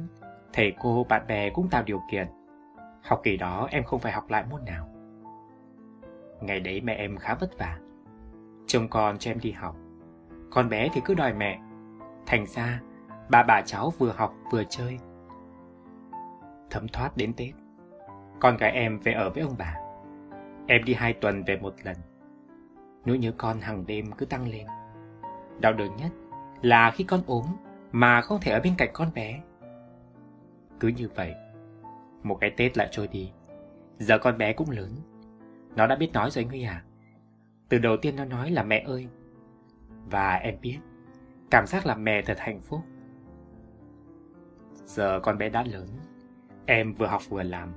thầy 0.53 0.73
cô 0.81 1.07
bạn 1.09 1.27
bè 1.27 1.51
cũng 1.51 1.69
tạo 1.69 1.83
điều 1.83 2.01
kiện. 2.11 2.27
Học 3.03 3.21
kỳ 3.23 3.37
đó 3.37 3.69
em 3.71 3.85
không 3.85 4.01
phải 4.01 4.13
học 4.13 4.31
lại 4.31 4.45
môn 4.51 4.65
nào. 4.65 4.89
Ngày 6.41 6.61
đấy 6.61 6.81
mẹ 6.81 6.95
em 6.95 7.17
khá 7.17 7.35
vất 7.35 7.59
vả. 7.59 7.79
Trông 8.67 8.89
con 8.89 9.19
cho 9.19 9.31
em 9.31 9.39
đi 9.41 9.53
học. 9.53 9.77
Con 10.51 10.69
bé 10.69 10.89
thì 10.93 11.01
cứ 11.05 11.15
đòi 11.15 11.35
mẹ. 11.35 11.61
Thành 12.27 12.47
ra, 12.47 12.81
bà 13.31 13.43
bà 13.43 13.63
cháu 13.63 13.93
vừa 13.99 14.13
học 14.17 14.35
vừa 14.53 14.65
chơi. 14.65 14.99
Thấm 16.71 16.89
thoát 16.89 17.17
đến 17.17 17.33
Tết. 17.33 17.51
Con 18.41 18.57
gái 18.57 18.73
em 18.73 18.99
về 18.99 19.13
ở 19.13 19.31
với 19.31 19.43
ông 19.43 19.55
bà. 19.59 19.75
Em 20.71 20.85
đi 20.85 20.95
hai 20.95 21.13
tuần 21.13 21.45
về 21.45 21.57
một 21.57 21.75
lần. 21.83 21.97
Nỗi 23.05 23.19
nhớ 23.19 23.33
con 23.37 23.61
hàng 23.61 23.87
đêm 23.87 24.13
cứ 24.19 24.27
tăng 24.27 24.49
lên. 24.49 24.67
Đau 25.61 25.73
đớn 25.73 25.97
nhất 25.97 26.13
là 26.63 26.91
khi 26.91 27.05
con 27.05 27.23
ốm 27.27 27.45
mà 27.93 28.21
không 28.21 28.41
thể 28.41 28.53
ở 28.53 28.61
bên 28.61 28.75
cạnh 28.79 28.91
con 28.93 29.11
bé. 29.15 29.41
Cứ 30.81 30.89
như 30.89 31.09
vậy, 31.15 31.35
một 32.23 32.39
cái 32.41 32.51
Tết 32.51 32.79
lại 32.79 32.89
trôi 32.91 33.09
đi. 33.09 33.33
Giờ 33.99 34.19
con 34.19 34.39
bé 34.39 34.53
cũng 34.53 34.71
lớn. 34.71 34.97
Nó 35.77 35.87
đã 35.87 35.97
biết 35.97 36.11
nói 36.13 36.31
rồi 36.31 36.45
anh 36.45 36.51
Huy 36.51 36.63
à. 36.63 36.85
Từ 37.69 37.79
đầu 37.79 37.97
tiên 37.97 38.17
nó 38.17 38.25
nói 38.25 38.51
là 38.51 38.63
mẹ 38.63 38.85
ơi. 38.87 39.09
Và 40.11 40.35
em 40.35 40.55
biết, 40.61 40.79
cảm 41.51 41.67
giác 41.67 41.87
làm 41.87 42.05
mẹ 42.05 42.23
thật 42.23 42.39
hạnh 42.39 42.61
phúc. 42.61 42.81
Giờ 44.85 45.21
con 45.23 45.39
bé 45.39 45.49
đã 45.49 45.63
lớn, 45.63 45.89
em 46.67 46.95
vừa 46.95 47.07
học 47.07 47.23
vừa 47.29 47.43
làm, 47.43 47.73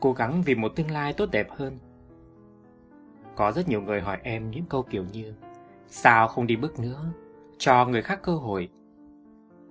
cố 0.00 0.12
gắng 0.12 0.42
vì 0.42 0.54
một 0.54 0.72
tương 0.76 0.90
lai 0.90 1.12
tốt 1.12 1.28
đẹp 1.32 1.50
hơn. 1.50 1.78
Có 3.36 3.52
rất 3.52 3.68
nhiều 3.68 3.82
người 3.82 4.00
hỏi 4.00 4.18
em 4.22 4.50
những 4.50 4.64
câu 4.68 4.82
kiểu 4.82 5.04
như 5.12 5.34
Sao 5.88 6.28
không 6.28 6.46
đi 6.46 6.56
bước 6.56 6.78
nữa, 6.78 7.04
cho 7.58 7.86
người 7.86 8.02
khác 8.02 8.20
cơ 8.22 8.34
hội. 8.34 8.68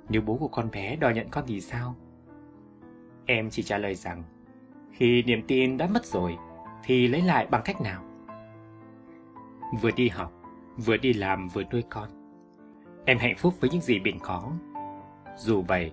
Nếu 0.10 0.22
bố 0.22 0.38
của 0.38 0.48
con 0.48 0.72
bé 0.72 0.95
đòi 0.95 1.13
nhận 1.13 1.29
con 1.29 1.43
thì 1.48 1.62
sao? 1.62 1.95
Em 3.25 3.50
chỉ 3.50 3.63
trả 3.63 3.77
lời 3.77 3.95
rằng 3.95 4.24
Khi 4.91 5.24
niềm 5.24 5.41
tin 5.48 5.77
đã 5.77 5.88
mất 5.88 6.05
rồi 6.05 6.38
Thì 6.84 7.07
lấy 7.07 7.22
lại 7.22 7.48
bằng 7.51 7.62
cách 7.65 7.81
nào? 7.81 8.03
Vừa 9.81 9.91
đi 9.91 10.10
học 10.10 10.31
Vừa 10.77 10.98
đi 10.98 11.13
làm 11.13 11.48
vừa 11.48 11.63
nuôi 11.72 11.84
con 11.89 12.10
Em 13.05 13.17
hạnh 13.17 13.36
phúc 13.38 13.53
với 13.60 13.69
những 13.69 13.81
gì 13.81 14.00
mình 14.00 14.19
có 14.24 14.51
Dù 15.38 15.62
vậy 15.62 15.91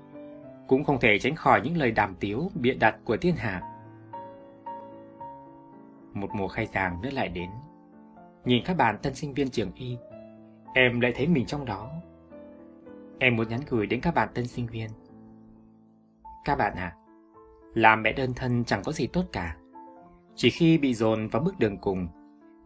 Cũng 0.69 0.85
không 0.85 1.01
thể 1.01 1.19
tránh 1.19 1.35
khỏi 1.35 1.61
những 1.65 1.77
lời 1.77 1.91
đàm 1.91 2.15
tiếu 2.21 2.51
Bịa 2.55 2.75
đặt 2.75 2.97
của 3.05 3.17
thiên 3.17 3.37
hạ 3.37 3.72
một 6.15 6.31
mùa 6.35 6.49
khai 6.49 6.67
giảng 6.67 7.03
nữa 7.03 7.11
lại 7.13 7.29
đến 7.29 7.51
Nhìn 8.45 8.63
các 8.65 8.77
bạn 8.77 8.99
tân 9.03 9.15
sinh 9.15 9.35
viên 9.35 9.51
trường 9.51 9.73
y 9.75 9.97
Em 10.75 11.01
lại 11.01 11.13
thấy 11.17 11.27
mình 11.27 11.47
trong 11.47 11.65
đó 11.65 11.91
Em 13.19 13.37
muốn 13.37 13.49
nhắn 13.49 13.61
gửi 13.69 13.87
đến 13.87 14.01
các 14.01 14.15
bạn 14.15 14.29
tân 14.35 14.47
sinh 14.47 14.67
viên 14.67 14.91
Các 16.45 16.59
bạn 16.59 16.75
ạ 16.77 16.97
à, 16.97 17.03
làm 17.75 18.03
mẹ 18.03 18.13
đơn 18.13 18.35
thân 18.35 18.65
chẳng 18.65 18.83
có 18.85 18.93
gì 18.93 19.07
tốt 19.07 19.25
cả. 19.33 19.57
Chỉ 20.35 20.51
khi 20.51 20.79
bị 20.79 20.95
dồn 20.95 21.29
vào 21.29 21.43
bước 21.43 21.59
đường 21.59 21.79
cùng, 21.79 22.09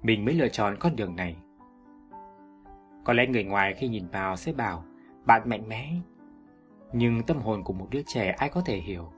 mình 0.02 0.24
mới 0.24 0.34
lựa 0.34 0.48
chọn 0.48 0.76
con 0.80 0.96
đường 0.96 1.16
này. 1.16 1.36
Có 3.04 3.12
lẽ 3.12 3.26
người 3.26 3.44
ngoài 3.44 3.74
khi 3.74 3.88
nhìn 3.88 4.08
vào 4.08 4.36
sẽ 4.36 4.52
bảo 4.52 4.84
bạn 5.24 5.48
mạnh 5.48 5.68
mẽ. 5.68 5.92
Nhưng 6.92 7.22
tâm 7.22 7.36
hồn 7.36 7.64
của 7.64 7.72
một 7.72 7.86
đứa 7.90 8.02
trẻ 8.06 8.34
ai 8.38 8.48
có 8.48 8.60
thể 8.60 8.76
hiểu. 8.76 9.12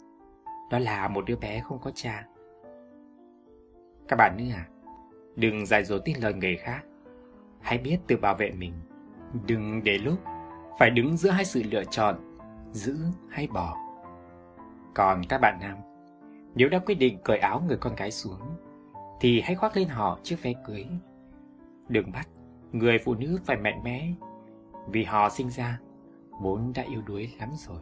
Đó 0.71 0.79
là 0.79 1.09
một 1.09 1.25
đứa 1.27 1.37
bé 1.37 1.61
không 1.61 1.79
có 1.79 1.91
cha. 1.95 2.27
Các 4.09 4.17
bạn 4.17 4.37
nữa 4.37 4.55
à, 4.55 4.69
đừng 5.37 5.67
dạy 5.67 5.85
dỗ 5.85 5.99
tin 5.99 6.17
lời 6.21 6.35
người 6.35 6.57
khác. 6.57 6.83
Hãy 7.61 7.79
biết 7.79 7.99
tự 8.07 8.17
bảo 8.17 8.35
vệ 8.35 8.51
mình. 8.51 8.73
Đừng 9.47 9.85
để 9.85 9.99
lúc 9.99 10.19
phải 10.79 10.91
đứng 10.91 11.17
giữa 11.17 11.31
hai 11.31 11.45
sự 11.45 11.63
lựa 11.71 11.85
chọn, 11.85 12.39
giữ 12.73 12.97
hay 13.31 13.47
bỏ. 13.47 13.77
Còn 14.95 15.23
các 15.29 15.39
bạn 15.39 15.59
nam, 15.61 15.77
nếu 16.55 16.69
đã 16.69 16.79
quyết 16.79 16.95
định 16.95 17.19
cởi 17.25 17.39
áo 17.39 17.63
người 17.67 17.77
con 17.77 17.95
gái 17.95 18.11
xuống, 18.11 18.41
thì 19.21 19.41
hãy 19.41 19.55
khoác 19.55 19.77
lên 19.77 19.89
họ 19.89 20.19
chiếc 20.23 20.37
váy 20.43 20.55
cưới. 20.67 20.87
Đừng 21.89 22.13
bắt 22.13 22.29
người 22.73 22.99
phụ 22.99 23.15
nữ 23.15 23.39
phải 23.45 23.57
mạnh 23.57 23.83
mẽ, 23.85 24.13
vì 24.89 25.05
họ 25.05 25.29
sinh 25.29 25.51
ra 25.51 25.79
vốn 26.41 26.73
đã 26.75 26.83
yêu 26.83 27.03
đuối 27.07 27.33
lắm 27.41 27.49
rồi. 27.57 27.81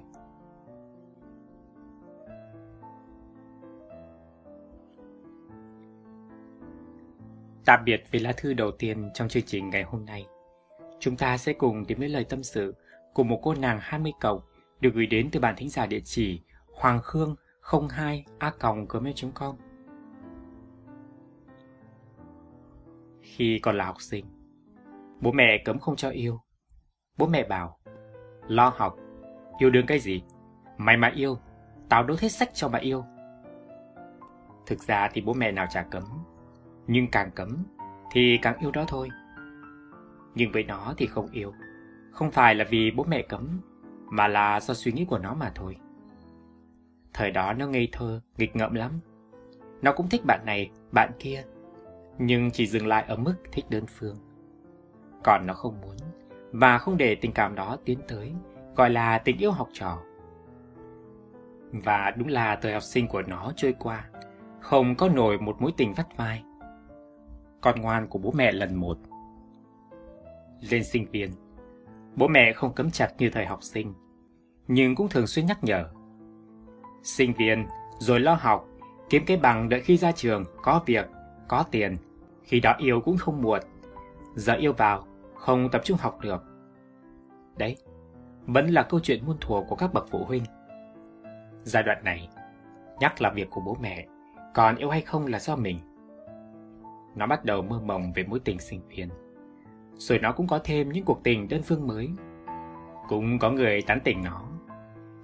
Tạm 7.67 7.85
biệt 7.85 8.05
về 8.11 8.21
lá 8.21 8.33
thư 8.37 8.55
đầu 8.55 8.71
tiên 8.71 9.11
trong 9.15 9.29
chương 9.29 9.43
trình 9.43 9.71
ngày 9.71 9.83
hôm 9.83 10.05
nay. 10.05 10.27
Chúng 11.01 11.17
ta 11.17 11.37
sẽ 11.37 11.53
cùng 11.53 11.87
đến 11.87 11.99
với 11.99 12.09
lời 12.09 12.25
tâm 12.25 12.43
sự 12.43 12.75
của 13.15 13.23
một 13.23 13.41
cô 13.43 13.55
nàng 13.55 13.79
20 13.83 14.13
cộng 14.21 14.41
được 14.81 14.91
gửi 14.95 15.07
đến 15.07 15.29
từ 15.33 15.41
bản 15.41 15.55
thính 15.57 15.71
giả 15.71 15.87
địa 15.87 16.01
chỉ 16.05 16.41
hoàng 16.75 17.01
khương 17.03 17.37
02 17.91 18.25
a 18.39 18.53
gmail.com 18.89 19.57
Khi 23.23 23.59
còn 23.63 23.79
là 23.79 23.85
học 23.85 24.01
sinh, 24.01 24.25
bố 25.21 25.33
mẹ 25.33 25.63
cấm 25.65 25.79
không 25.79 25.97
cho 25.97 26.11
yêu. 26.11 26.41
Bố 27.19 27.27
mẹ 27.27 27.49
bảo, 27.49 27.79
lo 28.49 28.73
học, 28.77 28.97
yêu 29.59 29.71
đương 29.71 29.87
cái 29.87 29.99
gì? 29.99 30.23
Mày 30.79 30.97
mà 30.97 31.13
yêu, 31.15 31.39
tao 31.89 32.03
đốt 32.03 32.21
hết 32.21 32.29
sách 32.29 32.51
cho 32.55 32.69
mà 32.69 32.79
yêu. 32.79 33.05
Thực 34.67 34.83
ra 34.83 35.11
thì 35.13 35.21
bố 35.21 35.33
mẹ 35.33 35.53
nào 35.53 35.67
chả 35.71 35.83
cấm, 35.83 36.05
nhưng 36.87 37.11
càng 37.11 37.31
cấm 37.31 37.57
thì 38.13 38.39
càng 38.43 38.59
yêu 38.59 38.71
đó 38.71 38.85
thôi. 38.89 39.09
Nhưng 40.35 40.53
với 40.53 40.65
nó 40.65 40.95
thì 40.97 41.07
không 41.07 41.31
yêu. 41.33 41.53
Không 42.13 42.31
phải 42.31 42.55
là 42.55 42.65
vì 42.71 42.91
bố 42.91 43.05
mẹ 43.05 43.23
cấm, 43.23 43.61
mà 44.11 44.29
là 44.29 44.61
do 44.61 44.75
suy 44.75 44.93
nghĩ 44.93 45.05
của 45.05 45.19
nó 45.19 45.35
mà 45.35 45.53
thôi. 45.55 45.77
Thời 47.15 47.31
đó 47.31 47.53
nó 47.53 47.67
ngây 47.67 47.89
thơ, 47.93 48.21
nghịch 48.39 48.57
ngợm 48.57 48.75
lắm. 48.75 48.93
Nó 49.83 49.93
cũng 49.93 50.09
thích 50.09 50.23
bạn 50.27 50.41
này, 50.47 50.71
bạn 50.93 51.11
kia, 51.19 51.45
nhưng 52.19 52.51
chỉ 52.51 52.67
dừng 52.67 52.87
lại 52.87 53.05
ở 53.09 53.17
mức 53.17 53.35
thích 53.53 53.65
đơn 53.71 53.85
phương. 53.87 54.17
Còn 55.25 55.47
nó 55.47 55.55
không 55.55 55.81
muốn, 55.81 55.97
và 56.53 56.79
không 56.79 56.97
để 56.97 57.15
tình 57.15 57.33
cảm 57.33 57.55
đó 57.55 57.77
tiến 57.85 57.99
tới, 58.09 58.33
gọi 58.77 58.91
là 58.91 59.19
tình 59.19 59.39
yêu 59.39 59.51
học 59.51 59.69
trò. 59.73 59.99
Và 61.73 62.13
đúng 62.17 62.29
là 62.29 62.57
thời 62.57 62.73
học 62.73 62.83
sinh 62.83 63.09
của 63.09 63.23
nó 63.23 63.53
trôi 63.57 63.75
qua, 63.79 64.09
không 64.61 64.95
có 64.95 65.09
nổi 65.09 65.39
một 65.39 65.63
mối 65.63 65.73
tình 65.77 65.95
vắt 65.95 66.17
vai. 66.17 66.43
Con 67.61 67.81
ngoan 67.81 68.07
của 68.09 68.19
bố 68.19 68.33
mẹ 68.33 68.53
lần 68.53 68.75
một. 68.75 68.99
Lên 70.71 70.85
sinh 70.85 71.07
viên, 71.11 71.31
bố 72.17 72.29
mẹ 72.29 72.53
không 72.53 72.73
cấm 72.73 72.91
chặt 72.91 73.09
như 73.19 73.31
thời 73.31 73.47
học 73.47 73.63
sinh, 73.63 73.95
nhưng 74.69 74.95
cũng 74.95 75.09
thường 75.09 75.27
xuyên 75.27 75.47
nhắc 75.47 75.65
nhở. 75.65 75.85
Sinh 77.03 77.33
viên, 77.33 77.67
rồi 77.99 78.21
lo 78.21 78.35
học, 78.35 78.69
kiếm 79.11 79.23
cái 79.27 79.37
bằng 79.37 79.69
đợi 79.69 79.81
khi 79.81 79.97
ra 79.97 80.13
trường, 80.13 80.45
có 80.63 80.83
việc, 80.87 81.07
có 81.49 81.65
tiền, 81.71 81.97
khi 82.43 82.61
đó 82.61 82.75
yêu 82.79 83.01
cũng 83.01 83.17
không 83.17 83.43
muộn. 83.43 83.61
Giờ 84.35 84.53
yêu 84.55 84.73
vào, 84.73 85.07
không 85.35 85.69
tập 85.73 85.81
trung 85.85 85.99
học 86.01 86.19
được. 86.21 86.45
Đấy, 87.57 87.77
vẫn 88.47 88.69
là 88.69 88.83
câu 88.83 89.01
chuyện 89.01 89.27
muôn 89.27 89.37
thuở 89.41 89.61
của 89.69 89.77
các 89.77 89.95
bậc 89.95 90.07
phụ 90.11 90.25
huynh. 90.25 90.45
Giai 91.63 91.83
đoạn 91.83 92.05
này, 92.05 92.29
nhắc 93.01 93.23
là 93.23 93.31
việc 93.31 93.51
của 93.51 93.61
bố 93.61 93.77
mẹ, 93.81 94.07
còn 94.55 94.77
yêu 94.77 94.91
hay 94.91 95.01
không 95.01 95.27
là 95.27 95.39
do 95.39 95.57
mình. 95.57 95.79
Nó 97.17 97.27
bắt 97.27 97.45
đầu 97.45 97.63
mơ 97.63 97.81
mộng 97.85 98.13
về 98.13 98.25
mối 98.25 98.41
tình 98.45 98.59
sinh 98.59 98.81
viên. 98.89 99.09
Rồi 99.95 100.19
nó 100.19 100.33
cũng 100.33 100.47
có 100.47 100.59
thêm 100.65 100.93
những 100.93 101.05
cuộc 101.05 101.21
tình 101.25 101.49
đơn 101.49 101.63
phương 101.63 101.87
mới. 101.87 102.11
Cũng 103.09 103.39
có 103.39 103.51
người 103.51 103.83
tán 103.83 104.01
tỉnh 104.05 104.23
nó. 104.25 104.43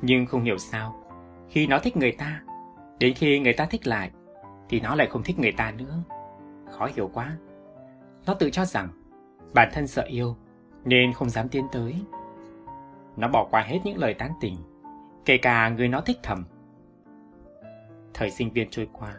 Nhưng 0.02 0.26
không 0.26 0.44
hiểu 0.44 0.58
sao, 0.58 1.04
khi 1.49 1.66
nó 1.66 1.78
thích 1.78 1.96
người 1.96 2.12
ta, 2.12 2.42
đến 2.99 3.14
khi 3.14 3.38
người 3.38 3.52
ta 3.52 3.66
thích 3.66 3.87
lại, 3.87 4.11
thì 4.68 4.80
nó 4.80 4.94
lại 4.94 5.06
không 5.11 5.22
thích 5.22 5.38
người 5.38 5.52
ta 5.52 5.70
nữa. 5.70 6.02
Khó 6.70 6.88
hiểu 6.96 7.11
quá. 7.14 7.37
Nó 8.26 8.34
tự 8.34 8.50
cho 8.50 8.64
rằng 8.64 8.88
bản 9.54 9.68
thân 9.72 9.87
sợ 9.87 10.02
yêu 10.02 10.37
nên 10.84 11.12
không 11.12 11.30
dám 11.30 11.49
tiến 11.49 11.66
tới. 11.72 11.94
Nó 13.16 13.28
bỏ 13.28 13.49
qua 13.50 13.62
hết 13.62 13.78
những 13.84 13.99
lời 13.99 14.14
tán 14.14 14.32
tỉnh, 14.40 14.56
kể 15.25 15.37
cả 15.37 15.68
người 15.68 15.88
nó 15.88 16.00
thích 16.00 16.18
thầm. 16.22 16.44
Thời 18.14 18.30
sinh 18.30 18.50
viên 18.52 18.70
trôi 18.70 18.88
qua, 18.92 19.14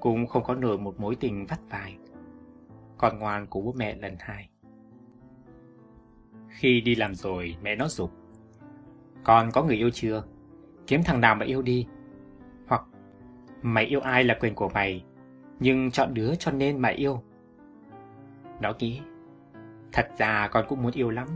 cũng 0.00 0.26
không 0.26 0.42
có 0.44 0.54
nổi 0.54 0.78
một 0.78 1.00
mối 1.00 1.16
tình 1.20 1.46
vắt 1.46 1.60
vai. 1.70 1.98
Con 2.98 3.18
ngoan 3.18 3.46
của 3.46 3.60
bố 3.60 3.72
mẹ 3.76 3.96
lần 3.96 4.16
hai. 4.18 4.50
Khi 6.48 6.80
đi 6.80 6.94
làm 6.94 7.14
rồi, 7.14 7.56
mẹ 7.62 7.76
nó 7.76 7.88
dục. 7.88 8.10
Con 9.24 9.50
có 9.52 9.62
người 9.62 9.76
yêu 9.76 9.90
chưa? 9.90 10.24
Kiếm 10.86 11.02
thằng 11.04 11.20
nào 11.20 11.34
mà 11.34 11.46
yêu 11.46 11.62
đi. 11.62 11.86
Hoặc 12.68 12.82
mày 13.62 13.84
yêu 13.84 14.00
ai 14.00 14.24
là 14.24 14.36
quyền 14.40 14.54
của 14.54 14.68
mày, 14.68 15.04
nhưng 15.60 15.90
chọn 15.90 16.14
đứa 16.14 16.34
cho 16.34 16.52
nên 16.52 16.78
mà 16.78 16.88
yêu. 16.88 17.22
Nó 18.60 18.72
nghĩ, 18.78 19.00
thật 19.92 20.08
ra 20.18 20.48
con 20.52 20.64
cũng 20.68 20.82
muốn 20.82 20.92
yêu 20.92 21.10
lắm, 21.10 21.28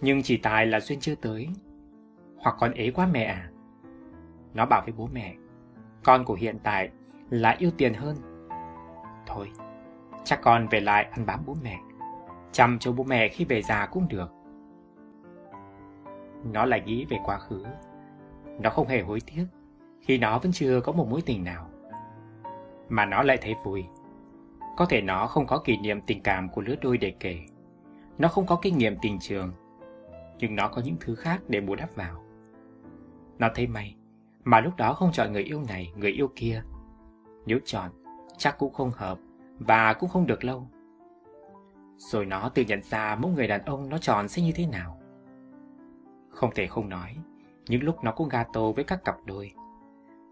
nhưng 0.00 0.22
chỉ 0.22 0.36
tài 0.36 0.66
là 0.66 0.80
duyên 0.80 1.00
chưa 1.00 1.14
tới. 1.14 1.48
Hoặc 2.36 2.56
con 2.58 2.72
ế 2.72 2.90
quá 2.90 3.08
mẹ 3.12 3.24
à? 3.24 3.50
Nó 4.54 4.66
bảo 4.66 4.82
với 4.84 4.94
bố 4.96 5.08
mẹ, 5.12 5.34
con 6.04 6.24
của 6.24 6.34
hiện 6.34 6.58
tại 6.62 6.90
là 7.30 7.56
yêu 7.58 7.70
tiền 7.76 7.94
hơn. 7.94 8.16
Thôi, 9.26 9.50
chắc 10.24 10.40
con 10.42 10.68
về 10.68 10.80
lại 10.80 11.04
ăn 11.04 11.26
bám 11.26 11.40
bố 11.46 11.56
mẹ, 11.62 11.78
chăm 12.52 12.78
cho 12.78 12.92
bố 12.92 13.04
mẹ 13.04 13.28
khi 13.28 13.44
về 13.44 13.62
già 13.62 13.86
cũng 13.86 14.08
được. 14.08 14.30
Nó 16.44 16.64
lại 16.64 16.82
nghĩ 16.86 17.04
về 17.04 17.18
quá 17.24 17.38
khứ. 17.38 17.64
Nó 18.60 18.70
không 18.70 18.88
hề 18.88 19.02
hối 19.02 19.20
tiếc 19.20 19.46
khi 20.00 20.18
nó 20.18 20.38
vẫn 20.38 20.52
chưa 20.52 20.80
có 20.80 20.92
một 20.92 21.08
mối 21.10 21.22
tình 21.26 21.44
nào. 21.44 21.70
Mà 22.88 23.06
nó 23.06 23.22
lại 23.22 23.38
thấy 23.40 23.54
vui. 23.64 23.84
Có 24.76 24.86
thể 24.86 25.00
nó 25.00 25.26
không 25.26 25.46
có 25.46 25.58
kỷ 25.58 25.76
niệm 25.76 26.00
tình 26.00 26.22
cảm 26.22 26.48
của 26.48 26.60
lứa 26.60 26.74
đôi 26.82 26.98
để 26.98 27.14
kể. 27.20 27.38
Nó 28.18 28.28
không 28.28 28.46
có 28.46 28.58
kinh 28.62 28.78
nghiệm 28.78 28.96
tình 29.02 29.18
trường. 29.20 29.52
Nhưng 30.38 30.56
nó 30.56 30.68
có 30.68 30.82
những 30.84 30.96
thứ 31.00 31.14
khác 31.14 31.40
để 31.48 31.60
bù 31.60 31.74
đắp 31.74 31.96
vào. 31.96 32.24
Nó 33.38 33.48
thấy 33.54 33.66
may, 33.66 33.96
mà 34.44 34.60
lúc 34.60 34.76
đó 34.76 34.92
không 34.92 35.12
chọn 35.12 35.32
người 35.32 35.42
yêu 35.42 35.62
này, 35.68 35.92
người 35.96 36.10
yêu 36.10 36.28
kia. 36.36 36.62
Nếu 37.46 37.58
chọn, 37.64 37.90
chắc 38.36 38.58
cũng 38.58 38.72
không 38.72 38.90
hợp 38.90 39.18
và 39.58 39.92
cũng 39.92 40.10
không 40.10 40.26
được 40.26 40.44
lâu. 40.44 40.68
Rồi 41.96 42.26
nó 42.26 42.48
tự 42.48 42.62
nhận 42.62 42.82
ra 42.82 43.16
mỗi 43.20 43.32
người 43.32 43.48
đàn 43.48 43.64
ông 43.64 43.88
nó 43.88 43.98
chọn 43.98 44.28
sẽ 44.28 44.42
như 44.42 44.52
thế 44.52 44.66
nào. 44.66 45.00
Không 46.28 46.50
thể 46.54 46.66
không 46.66 46.88
nói, 46.88 47.16
những 47.68 47.82
lúc 47.82 48.04
nó 48.04 48.12
cũng 48.12 48.28
gato 48.28 48.72
với 48.72 48.84
các 48.84 49.04
cặp 49.04 49.16
đôi. 49.24 49.52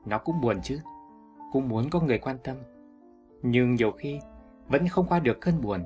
Nó 0.07 0.19
cũng 0.19 0.41
buồn 0.41 0.61
chứ, 0.63 0.81
cũng 1.53 1.69
muốn 1.69 1.91
có 1.91 2.01
người 2.01 2.19
quan 2.19 2.39
tâm. 2.45 2.57
Nhưng 3.43 3.75
nhiều 3.75 3.93
khi 3.93 4.21
vẫn 4.69 4.89
không 4.89 5.07
qua 5.07 5.19
được 5.19 5.41
cơn 5.41 5.61
buồn. 5.61 5.85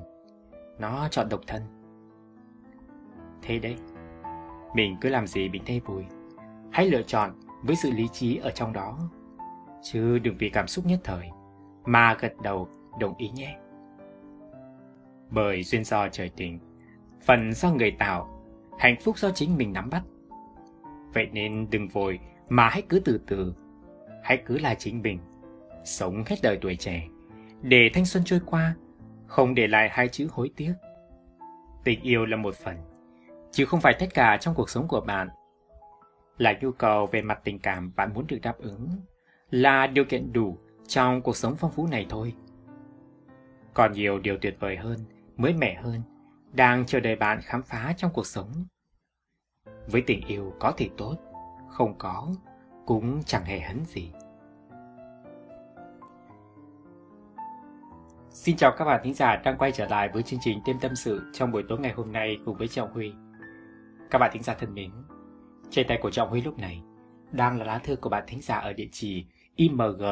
Nó 0.79 1.07
chọn 1.11 1.29
độc 1.29 1.41
thân. 1.47 1.61
Thế 3.41 3.59
đấy, 3.59 3.75
mình 4.75 4.97
cứ 5.01 5.09
làm 5.09 5.27
gì 5.27 5.49
mình 5.49 5.63
thấy 5.65 5.79
vui. 5.79 6.03
Hãy 6.71 6.87
lựa 6.89 7.01
chọn 7.01 7.31
với 7.63 7.75
sự 7.75 7.91
lý 7.91 8.07
trí 8.07 8.37
ở 8.37 8.51
trong 8.51 8.73
đó. 8.73 8.99
Chứ 9.83 10.19
đừng 10.19 10.37
vì 10.37 10.49
cảm 10.49 10.67
xúc 10.67 10.85
nhất 10.85 10.99
thời 11.03 11.29
mà 11.85 12.17
gật 12.19 12.33
đầu 12.43 12.67
đồng 12.99 13.17
ý 13.17 13.29
nhé. 13.29 13.57
Bởi 15.29 15.63
duyên 15.63 15.83
do 15.83 16.07
trời 16.07 16.31
tình, 16.35 16.59
phần 17.25 17.53
do 17.53 17.71
người 17.71 17.91
tạo, 17.99 18.45
hạnh 18.79 18.95
phúc 19.01 19.17
do 19.17 19.31
chính 19.31 19.57
mình 19.57 19.73
nắm 19.73 19.89
bắt. 19.89 20.03
Vậy 21.13 21.29
nên 21.31 21.67
đừng 21.69 21.87
vội 21.87 22.19
mà 22.49 22.69
hãy 22.69 22.81
cứ 22.89 22.99
từ 23.05 23.21
từ, 23.27 23.53
hãy 24.23 24.43
cứ 24.45 24.57
là 24.57 24.75
chính 24.75 25.01
mình, 25.01 25.19
sống 25.83 26.23
hết 26.27 26.35
đời 26.43 26.57
tuổi 26.61 26.75
trẻ, 26.75 27.07
để 27.61 27.89
thanh 27.93 28.05
xuân 28.05 28.23
trôi 28.25 28.39
qua, 28.45 28.75
không 29.27 29.55
để 29.55 29.67
lại 29.67 29.89
hai 29.91 30.07
chữ 30.07 30.27
hối 30.31 30.51
tiếc. 30.55 30.73
Tình 31.83 32.01
yêu 32.01 32.25
là 32.25 32.37
một 32.37 32.55
phần, 32.55 32.75
chứ 33.51 33.65
không 33.65 33.81
phải 33.81 33.95
tất 33.99 34.13
cả 34.13 34.37
trong 34.37 34.55
cuộc 34.55 34.69
sống 34.69 34.87
của 34.87 35.01
bạn. 35.01 35.29
Là 36.37 36.53
nhu 36.61 36.71
cầu 36.71 37.05
về 37.05 37.21
mặt 37.21 37.39
tình 37.43 37.59
cảm 37.59 37.91
bạn 37.95 38.13
muốn 38.13 38.27
được 38.27 38.39
đáp 38.41 38.57
ứng, 38.57 38.89
là 39.53 39.87
điều 39.87 40.05
kiện 40.05 40.33
đủ 40.33 40.57
trong 40.87 41.21
cuộc 41.21 41.35
sống 41.35 41.55
phong 41.55 41.71
phú 41.71 41.87
này 41.87 42.05
thôi. 42.09 42.33
Còn 43.73 43.91
nhiều 43.91 44.19
điều 44.19 44.37
tuyệt 44.41 44.57
vời 44.59 44.77
hơn, 44.77 44.99
mới 45.37 45.53
mẻ 45.53 45.81
hơn, 45.81 46.01
đang 46.51 46.85
chờ 46.85 46.99
đợi 46.99 47.15
bạn 47.15 47.39
khám 47.41 47.63
phá 47.63 47.93
trong 47.97 48.11
cuộc 48.13 48.25
sống. 48.25 48.47
Với 49.87 50.03
tình 50.07 50.27
yêu 50.27 50.53
có 50.59 50.73
thì 50.77 50.89
tốt, 50.97 51.15
không 51.69 51.97
có 51.97 52.33
cũng 52.85 53.23
chẳng 53.23 53.45
hề 53.45 53.59
hấn 53.59 53.85
gì. 53.85 54.11
Xin 58.29 58.57
chào 58.57 58.71
các 58.77 58.85
bạn 58.85 59.01
thính 59.03 59.13
giả 59.13 59.35
đang 59.35 59.57
quay 59.57 59.71
trở 59.71 59.87
lại 59.87 60.09
với 60.13 60.23
chương 60.23 60.39
trình 60.43 60.59
Đêm 60.65 60.79
Tâm 60.81 60.95
Sự 60.95 61.21
trong 61.33 61.51
buổi 61.51 61.63
tối 61.69 61.79
ngày 61.79 61.93
hôm 61.93 62.11
nay 62.11 62.37
cùng 62.45 62.57
với 62.57 62.67
Trọng 62.67 62.93
Huy. 62.93 63.13
Các 64.11 64.19
bạn 64.19 64.29
thính 64.33 64.43
giả 64.43 64.55
thân 64.59 64.73
mến, 64.73 64.91
trên 65.69 65.87
tay 65.87 65.99
của 66.01 66.11
Trọng 66.11 66.29
Huy 66.29 66.41
lúc 66.41 66.59
này 66.59 66.83
đang 67.31 67.59
là 67.59 67.65
lá 67.65 67.77
thư 67.77 67.95
của 67.95 68.09
bạn 68.09 68.23
thính 68.27 68.41
giả 68.41 68.55
ở 68.55 68.73
địa 68.73 68.87
chỉ 68.91 69.25
img 69.55 70.03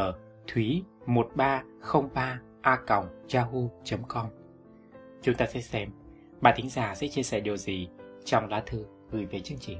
thúy 0.47 0.83
1303 1.05 2.39
a 2.61 2.77
yahoo.com. 3.33 4.25
Chúng 5.21 5.35
ta 5.35 5.45
sẽ 5.45 5.61
xem 5.61 5.89
bà 6.41 6.53
thính 6.55 6.69
giả 6.69 6.95
sẽ 6.95 7.07
chia 7.07 7.23
sẻ 7.23 7.39
điều 7.39 7.57
gì 7.57 7.89
trong 8.25 8.49
lá 8.49 8.63
thư 8.65 8.85
gửi 9.11 9.25
về 9.25 9.39
chương 9.39 9.57
trình. 9.57 9.79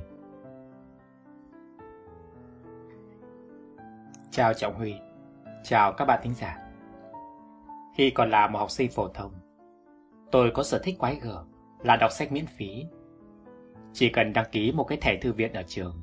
Chào 4.32 4.54
Trọng 4.54 4.76
Huy, 4.76 4.94
chào 5.64 5.94
các 5.94 6.06
bạn 6.06 6.20
thính 6.24 6.34
giả. 6.34 6.58
Khi 7.96 8.10
còn 8.10 8.30
là 8.30 8.48
một 8.48 8.60
học 8.60 8.72
sinh 8.72 8.92
phổ 8.92 9.08
thông, 9.08 9.32
tôi 10.32 10.52
có 10.54 10.64
sở 10.64 10.80
thích 10.84 10.96
quái 11.00 11.16
gở 11.16 11.44
là 11.84 11.96
đọc 11.96 12.12
sách 12.12 12.32
miễn 12.32 12.46
phí. 12.46 12.86
Chỉ 13.94 14.10
cần 14.10 14.34
đăng 14.34 14.46
ký 14.52 14.72
một 14.72 14.84
cái 14.84 14.98
thẻ 15.02 15.18
thư 15.22 15.34
viện 15.34 15.54
ở 15.54 15.64
trường 15.68 16.02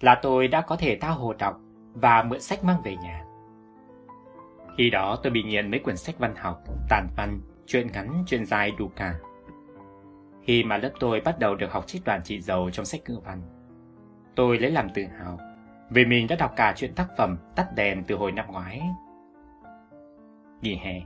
là 0.00 0.20
tôi 0.22 0.48
đã 0.48 0.60
có 0.60 0.76
thể 0.76 0.98
tha 1.00 1.08
hồ 1.08 1.32
đọc 1.32 1.60
và 1.94 2.22
mượn 2.22 2.40
sách 2.40 2.64
mang 2.64 2.82
về 2.82 2.96
nhà. 2.96 3.24
Khi 4.78 4.90
đó 4.90 5.18
tôi 5.22 5.32
bị 5.32 5.42
nghiện 5.42 5.70
mấy 5.70 5.80
quyển 5.80 5.96
sách 5.96 6.18
văn 6.18 6.34
học, 6.36 6.62
tàn 6.88 7.08
văn, 7.16 7.40
truyện 7.66 7.86
ngắn, 7.92 8.24
truyện 8.26 8.46
dài 8.46 8.70
đủ 8.78 8.88
cả. 8.96 9.14
Khi 10.42 10.64
mà 10.64 10.76
lớp 10.76 10.90
tôi 11.00 11.20
bắt 11.20 11.38
đầu 11.38 11.54
được 11.54 11.72
học 11.72 11.86
trích 11.86 12.04
đoàn 12.04 12.20
chị 12.24 12.40
dầu 12.40 12.70
trong 12.70 12.84
sách 12.84 13.00
ngữ 13.08 13.18
văn, 13.24 13.42
tôi 14.34 14.58
lấy 14.58 14.70
làm 14.70 14.88
tự 14.94 15.02
hào 15.18 15.38
vì 15.90 16.04
mình 16.04 16.26
đã 16.26 16.36
đọc 16.36 16.52
cả 16.56 16.74
chuyện 16.76 16.94
tác 16.94 17.08
phẩm 17.16 17.36
Tắt 17.56 17.74
đèn 17.74 18.04
từ 18.04 18.16
hồi 18.16 18.32
năm 18.32 18.46
ngoái. 18.48 18.82
Nghỉ 20.60 20.74
hè, 20.74 21.02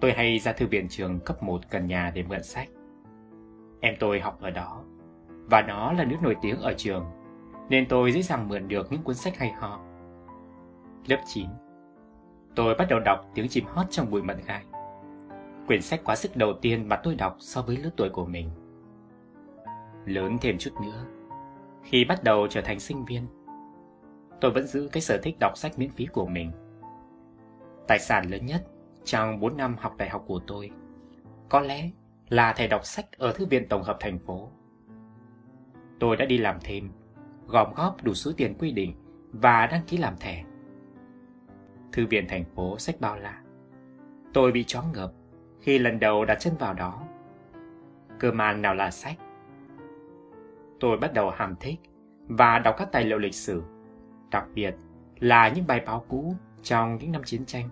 tôi 0.00 0.12
hay 0.12 0.38
ra 0.38 0.52
thư 0.52 0.66
viện 0.66 0.88
trường 0.88 1.20
cấp 1.20 1.42
1 1.42 1.60
gần 1.70 1.86
nhà 1.86 2.12
để 2.14 2.22
mượn 2.22 2.42
sách. 2.42 2.68
Em 3.80 3.94
tôi 4.00 4.20
học 4.20 4.38
ở 4.40 4.50
đó, 4.50 4.84
và 5.28 5.62
nó 5.62 5.92
là 5.92 6.04
nước 6.04 6.16
nổi 6.22 6.36
tiếng 6.42 6.60
ở 6.60 6.74
trường, 6.76 7.04
nên 7.68 7.88
tôi 7.88 8.12
dễ 8.12 8.22
dàng 8.22 8.48
mượn 8.48 8.68
được 8.68 8.92
những 8.92 9.02
cuốn 9.02 9.14
sách 9.14 9.38
hay 9.38 9.50
ho. 9.50 9.80
Lớp 11.06 11.20
9, 11.26 11.46
tôi 12.54 12.74
bắt 12.74 12.86
đầu 12.90 13.00
đọc 13.00 13.26
tiếng 13.34 13.48
chim 13.48 13.64
hót 13.68 13.86
trong 13.90 14.10
bụi 14.10 14.22
mận 14.22 14.36
gai. 14.46 14.64
quyển 15.66 15.82
sách 15.82 16.00
quá 16.04 16.16
sức 16.16 16.36
đầu 16.36 16.52
tiên 16.62 16.88
mà 16.88 16.96
tôi 16.96 17.14
đọc 17.14 17.36
so 17.38 17.62
với 17.62 17.76
lứa 17.76 17.90
tuổi 17.96 18.08
của 18.08 18.26
mình. 18.26 18.50
Lớn 20.04 20.38
thêm 20.40 20.58
chút 20.58 20.70
nữa, 20.82 21.04
khi 21.82 22.04
bắt 22.04 22.24
đầu 22.24 22.46
trở 22.50 22.60
thành 22.60 22.80
sinh 22.80 23.04
viên, 23.04 23.26
tôi 24.40 24.50
vẫn 24.50 24.66
giữ 24.66 24.88
cái 24.92 25.00
sở 25.00 25.18
thích 25.22 25.36
đọc 25.40 25.52
sách 25.56 25.78
miễn 25.78 25.90
phí 25.90 26.06
của 26.06 26.26
mình. 26.26 26.52
Tài 27.88 27.98
sản 27.98 28.30
lớn 28.30 28.46
nhất 28.46 28.66
trong 29.04 29.40
4 29.40 29.56
năm 29.56 29.76
học 29.78 29.96
đại 29.96 30.08
học 30.08 30.24
của 30.26 30.40
tôi 30.46 30.70
có 31.48 31.60
lẽ 31.60 31.90
là 32.28 32.52
thẻ 32.52 32.66
đọc 32.66 32.84
sách 32.84 33.06
ở 33.18 33.32
Thư 33.32 33.46
viện 33.46 33.68
Tổng 33.68 33.82
hợp 33.82 33.96
thành 34.00 34.18
phố. 34.18 34.50
Tôi 36.00 36.16
đã 36.16 36.24
đi 36.24 36.38
làm 36.38 36.56
thêm, 36.60 36.90
gom 37.46 37.74
góp 37.74 38.04
đủ 38.04 38.14
số 38.14 38.32
tiền 38.36 38.54
quy 38.58 38.72
định 38.72 38.94
và 39.32 39.66
đăng 39.66 39.82
ký 39.86 39.96
làm 39.96 40.16
thẻ. 40.16 40.44
Thư 41.92 42.06
viện 42.06 42.26
thành 42.28 42.44
phố 42.44 42.78
sách 42.78 42.96
bao 43.00 43.16
la. 43.16 43.40
Tôi 44.32 44.52
bị 44.52 44.64
choáng 44.64 44.92
ngợp 44.92 45.12
khi 45.60 45.78
lần 45.78 46.00
đầu 46.00 46.24
đặt 46.24 46.40
chân 46.40 46.54
vào 46.58 46.74
đó. 46.74 47.02
Cơ 48.18 48.32
màn 48.32 48.62
nào 48.62 48.74
là 48.74 48.90
sách. 48.90 49.16
Tôi 50.80 50.96
bắt 50.96 51.14
đầu 51.14 51.30
hàm 51.30 51.56
thích 51.60 51.80
và 52.28 52.58
đọc 52.58 52.74
các 52.78 52.92
tài 52.92 53.04
liệu 53.04 53.18
lịch 53.18 53.34
sử, 53.34 53.62
đặc 54.30 54.46
biệt 54.54 54.74
là 55.20 55.48
những 55.48 55.66
bài 55.66 55.80
báo 55.86 56.04
cũ 56.08 56.34
trong 56.62 56.98
những 56.98 57.12
năm 57.12 57.22
chiến 57.24 57.46
tranh. 57.46 57.68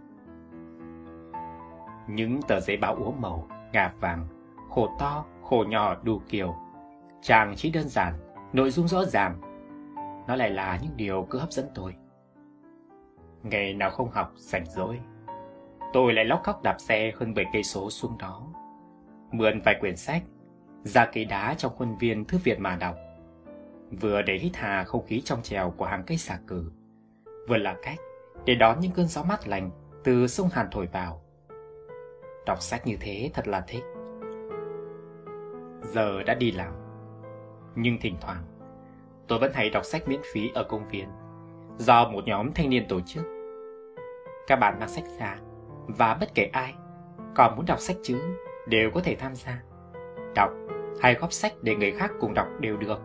Những 2.08 2.40
tờ 2.48 2.60
giấy 2.60 2.76
báo 2.76 2.94
úa 2.94 3.10
màu, 3.10 3.48
ngà 3.72 3.92
vàng, 4.00 4.26
khổ 4.70 4.96
to, 4.98 5.24
khổ 5.42 5.64
nhỏ 5.68 5.96
đủ 6.02 6.20
kiểu. 6.28 6.54
trang 7.22 7.54
chỉ 7.56 7.70
đơn 7.70 7.88
giản, 7.88 8.14
nội 8.52 8.70
dung 8.70 8.88
rõ 8.88 9.04
ràng. 9.04 9.40
Nó 10.28 10.36
lại 10.36 10.50
là 10.50 10.78
những 10.82 10.96
điều 10.96 11.26
cứ 11.30 11.38
hấp 11.38 11.52
dẫn 11.52 11.66
tôi. 11.74 11.94
Ngày 13.42 13.74
nào 13.74 13.90
không 13.90 14.10
học, 14.10 14.32
rảnh 14.36 14.64
rỗi. 14.66 15.00
Tôi 15.92 16.12
lại 16.12 16.24
lóc 16.24 16.42
khóc 16.44 16.62
đạp 16.62 16.76
xe 16.78 17.12
hơn 17.16 17.34
7 17.34 17.44
cây 17.52 17.62
số 17.62 17.90
xuống 17.90 18.18
đó. 18.18 18.46
Mượn 19.32 19.60
vài 19.60 19.76
quyển 19.80 19.96
sách, 19.96 20.22
ra 20.84 21.06
cây 21.12 21.24
đá 21.24 21.54
trong 21.54 21.72
khuôn 21.76 21.96
viên 21.96 22.24
thư 22.24 22.38
viện 22.38 22.62
mà 22.62 22.76
đọc. 22.76 22.96
Vừa 23.90 24.22
để 24.22 24.38
hít 24.38 24.56
hà 24.56 24.84
không 24.84 25.06
khí 25.06 25.20
trong 25.24 25.42
trèo 25.42 25.70
của 25.70 25.84
hàng 25.84 26.02
cây 26.06 26.16
xà 26.18 26.38
cừ, 26.46 26.70
vừa 27.48 27.56
là 27.56 27.76
cách 27.82 27.98
để 28.44 28.54
đón 28.54 28.80
những 28.80 28.92
cơn 28.92 29.06
gió 29.06 29.22
mát 29.22 29.48
lành 29.48 29.70
từ 30.04 30.26
sông 30.26 30.48
Hàn 30.52 30.66
thổi 30.70 30.86
vào. 30.86 31.22
Đọc 32.46 32.62
sách 32.62 32.86
như 32.86 32.96
thế 33.00 33.30
thật 33.34 33.48
là 33.48 33.60
thích. 33.60 33.84
Giờ 35.82 36.22
đã 36.22 36.34
đi 36.34 36.50
làm, 36.50 36.72
nhưng 37.74 37.98
thỉnh 38.00 38.16
thoảng 38.20 38.44
tôi 39.28 39.38
vẫn 39.38 39.52
hay 39.54 39.70
đọc 39.70 39.84
sách 39.84 40.08
miễn 40.08 40.20
phí 40.32 40.50
ở 40.54 40.64
công 40.64 40.88
viên 40.88 41.08
do 41.80 42.08
một 42.08 42.24
nhóm 42.26 42.52
thanh 42.52 42.70
niên 42.70 42.88
tổ 42.88 43.00
chức. 43.00 43.24
Các 44.46 44.56
bạn 44.56 44.78
mang 44.80 44.88
sách 44.88 45.04
ra 45.18 45.36
và 45.86 46.14
bất 46.20 46.34
kể 46.34 46.50
ai 46.52 46.74
còn 47.34 47.56
muốn 47.56 47.66
đọc 47.66 47.80
sách 47.80 47.96
chứ 48.02 48.20
đều 48.66 48.90
có 48.94 49.00
thể 49.04 49.16
tham 49.16 49.34
gia. 49.34 49.62
Đọc 50.34 50.50
hay 51.00 51.14
góp 51.14 51.32
sách 51.32 51.52
để 51.62 51.76
người 51.76 51.92
khác 51.92 52.10
cùng 52.20 52.34
đọc 52.34 52.46
đều 52.60 52.76
được. 52.76 53.00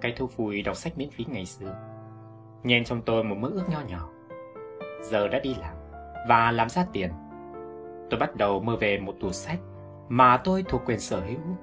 Cái 0.00 0.14
thu 0.16 0.26
vui 0.26 0.62
đọc 0.62 0.76
sách 0.76 0.98
miễn 0.98 1.10
phí 1.10 1.24
ngày 1.28 1.46
xưa 1.46 1.74
nhen 2.62 2.84
trong 2.84 3.02
tôi 3.02 3.24
một 3.24 3.36
mơ 3.38 3.50
ước 3.54 3.64
nho 3.68 3.80
nhỏ. 3.88 4.08
Giờ 5.02 5.28
đã 5.28 5.38
đi 5.38 5.54
làm 5.60 5.74
và 6.28 6.50
làm 6.50 6.68
ra 6.68 6.86
tiền. 6.92 7.10
Tôi 8.10 8.20
bắt 8.20 8.36
đầu 8.36 8.60
mơ 8.60 8.76
về 8.80 8.98
một 8.98 9.14
tủ 9.20 9.32
sách 9.32 9.58
mà 10.08 10.36
tôi 10.36 10.64
thuộc 10.68 10.82
quyền 10.86 11.00
sở 11.00 11.20
hữu. 11.20 11.56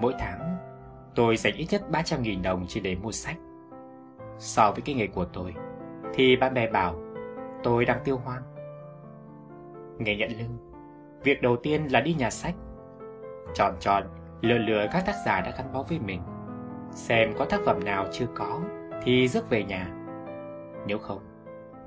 Mỗi 0.00 0.14
tháng, 0.18 0.56
tôi 1.14 1.36
dành 1.36 1.54
ít 1.56 1.66
nhất 1.70 1.82
300.000 1.90 2.42
đồng 2.42 2.64
chỉ 2.68 2.80
để 2.80 2.94
mua 2.94 3.12
sách. 3.12 3.36
So 4.38 4.72
với 4.72 4.82
cái 4.82 4.94
nghề 4.94 5.06
của 5.06 5.24
tôi, 5.24 5.54
thì 6.14 6.36
bạn 6.36 6.54
bè 6.54 6.70
bảo 6.70 6.94
tôi 7.62 7.84
đang 7.84 7.98
tiêu 8.04 8.16
hoang. 8.24 8.42
Nghề 9.98 10.16
nhận 10.16 10.30
lương, 10.30 10.58
việc 11.22 11.42
đầu 11.42 11.56
tiên 11.56 11.86
là 11.90 12.00
đi 12.00 12.14
nhà 12.14 12.30
sách. 12.30 12.54
Tròn 13.54 13.74
tròn, 13.80 14.02
lừa 14.40 14.58
lừa 14.58 14.86
các 14.92 15.06
tác 15.06 15.14
giả 15.26 15.40
đã 15.40 15.52
gắn 15.58 15.72
bó 15.72 15.82
với 15.82 15.98
mình. 15.98 16.20
Xem 16.90 17.32
có 17.38 17.44
tác 17.44 17.60
phẩm 17.64 17.84
nào 17.84 18.06
chưa 18.12 18.26
có 18.34 18.60
thì 19.02 19.28
rước 19.28 19.50
về 19.50 19.64
nhà. 19.64 19.92
Nếu 20.86 20.98
không, 20.98 21.18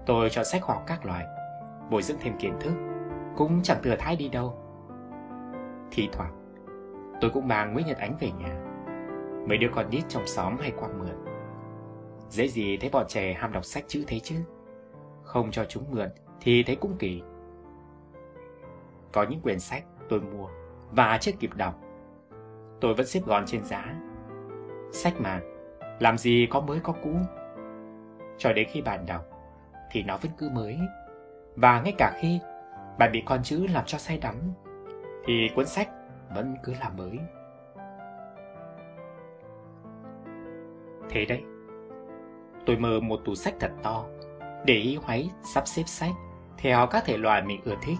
tôi 0.05 0.29
chọn 0.29 0.45
sách 0.45 0.61
khoa 0.61 0.75
học 0.75 0.83
các 0.87 1.05
loại, 1.05 1.25
bồi 1.89 2.01
dưỡng 2.01 2.17
thêm 2.21 2.37
kiến 2.39 2.53
thức, 2.59 2.73
cũng 3.37 3.59
chẳng 3.63 3.77
thừa 3.83 3.95
thai 3.99 4.15
đi 4.15 4.29
đâu. 4.29 4.57
Thì 5.91 6.09
thoảng, 6.11 6.33
tôi 7.21 7.31
cũng 7.31 7.47
mang 7.47 7.73
Nguyễn 7.73 7.87
Nhật 7.87 7.97
Ánh 7.97 8.17
về 8.19 8.31
nhà. 8.31 8.61
Mấy 9.47 9.57
đứa 9.57 9.69
con 9.75 9.89
nít 9.89 10.03
trong 10.07 10.27
xóm 10.27 10.57
hay 10.59 10.71
qua 10.79 10.89
mượn. 10.99 11.28
Dễ 12.29 12.47
gì 12.47 12.77
thấy 12.77 12.89
bọn 12.89 13.05
trẻ 13.07 13.33
ham 13.33 13.53
đọc 13.53 13.65
sách 13.65 13.83
chữ 13.87 14.03
thế 14.07 14.19
chứ. 14.19 14.35
Không 15.23 15.51
cho 15.51 15.65
chúng 15.65 15.83
mượn 15.91 16.09
thì 16.41 16.63
thấy 16.63 16.75
cũng 16.75 16.97
kỳ. 16.99 17.21
Có 19.11 19.25
những 19.29 19.41
quyển 19.41 19.59
sách 19.59 19.83
tôi 20.09 20.21
mua 20.21 20.47
và 20.91 21.17
chưa 21.21 21.31
kịp 21.39 21.49
đọc. 21.55 21.75
Tôi 22.81 22.93
vẫn 22.93 23.05
xếp 23.05 23.19
gọn 23.25 23.45
trên 23.45 23.63
giá. 23.63 23.95
Sách 24.91 25.13
mà, 25.19 25.41
làm 25.99 26.17
gì 26.17 26.47
có 26.51 26.61
mới 26.61 26.79
có 26.79 26.93
cũ. 27.03 27.15
Cho 28.37 28.53
đến 28.53 28.67
khi 28.71 28.81
bạn 28.81 29.05
đọc, 29.05 29.25
thì 29.91 30.03
nó 30.03 30.17
vẫn 30.17 30.31
cứ 30.37 30.49
mới. 30.49 30.79
Và 31.55 31.81
ngay 31.81 31.93
cả 31.97 32.17
khi 32.21 32.39
bạn 32.99 33.11
bị 33.11 33.23
con 33.25 33.43
chữ 33.43 33.67
làm 33.73 33.85
cho 33.85 33.97
say 33.97 34.17
đắm, 34.17 34.35
thì 35.25 35.49
cuốn 35.55 35.65
sách 35.65 35.89
vẫn 36.35 36.55
cứ 36.63 36.73
là 36.79 36.89
mới. 36.89 37.19
Thế 41.09 41.25
đấy, 41.25 41.43
tôi 42.69 42.77
mơ 42.77 42.99
một 42.99 43.19
tủ 43.25 43.35
sách 43.35 43.53
thật 43.59 43.71
to, 43.83 44.05
để 44.65 44.73
ý 44.73 44.97
hoáy 45.03 45.29
sắp 45.43 45.67
xếp 45.67 45.83
sách 45.85 46.11
theo 46.57 46.87
các 46.87 47.03
thể 47.05 47.17
loại 47.17 47.41
mình 47.41 47.61
ưa 47.65 47.75
thích. 47.81 47.97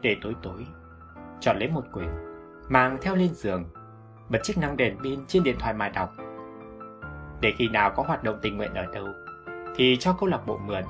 Để 0.00 0.16
tối 0.22 0.34
tối, 0.42 0.66
chọn 1.40 1.58
lấy 1.58 1.68
một 1.68 1.84
quyển, 1.92 2.08
mang 2.68 2.98
theo 3.02 3.16
lên 3.16 3.34
giường, 3.34 3.64
bật 4.28 4.38
chiếc 4.42 4.58
năng 4.58 4.76
đèn 4.76 4.96
pin 5.02 5.26
trên 5.26 5.42
điện 5.42 5.56
thoại 5.58 5.74
mà 5.74 5.88
đọc. 5.88 6.10
Để 7.40 7.52
khi 7.56 7.68
nào 7.68 7.90
có 7.96 8.02
hoạt 8.02 8.24
động 8.24 8.38
tình 8.42 8.56
nguyện 8.56 8.74
ở 8.74 8.86
đâu, 8.94 9.06
thì 9.76 9.96
cho 10.00 10.16
câu 10.20 10.28
lạc 10.28 10.46
bộ 10.46 10.58
mượn, 10.58 10.82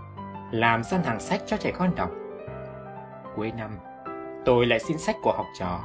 làm 0.50 0.82
săn 0.82 1.02
hàng 1.02 1.20
sách 1.20 1.40
cho 1.46 1.56
trẻ 1.56 1.72
con 1.78 1.94
đọc. 1.94 2.10
Cuối 3.36 3.52
năm, 3.58 3.70
tôi 4.44 4.66
lại 4.66 4.78
xin 4.78 4.98
sách 4.98 5.16
của 5.22 5.32
học 5.32 5.46
trò, 5.58 5.80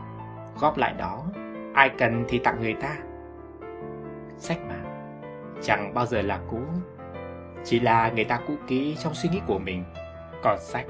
góp 0.60 0.78
lại 0.78 0.93
đó, 0.98 1.24
ai 1.74 1.89
cần 1.98 2.26
thì 2.28 2.39
tặng 2.39 2.62
người 2.62 2.74
ta. 2.74 2.95
Sách 4.38 4.58
mà, 4.69 4.85
chẳng 5.62 5.94
bao 5.94 6.06
giờ 6.06 6.22
là 6.22 6.39
cũ, 6.50 6.62
chỉ 7.63 7.80
là 7.80 8.12
người 8.15 8.26
ta 8.26 8.39
cũ 8.48 8.54
kỹ 8.68 8.96
trong 9.00 9.13
suy 9.13 9.30
nghĩ 9.30 9.41
của 9.48 9.60
mình. 9.60 9.84
Còn 10.44 10.58
sách, 10.60 10.86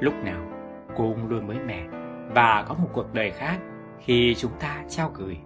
lúc 0.00 0.14
nào 0.24 0.40
cũng 0.96 1.28
luôn 1.28 1.46
mới 1.46 1.58
mẻ 1.58 1.86
và 2.34 2.64
có 2.68 2.74
một 2.74 2.88
cuộc 2.92 3.14
đời 3.14 3.30
khác 3.30 3.58
khi 4.00 4.34
chúng 4.34 4.52
ta 4.60 4.84
trao 4.88 5.12
gửi. 5.14 5.38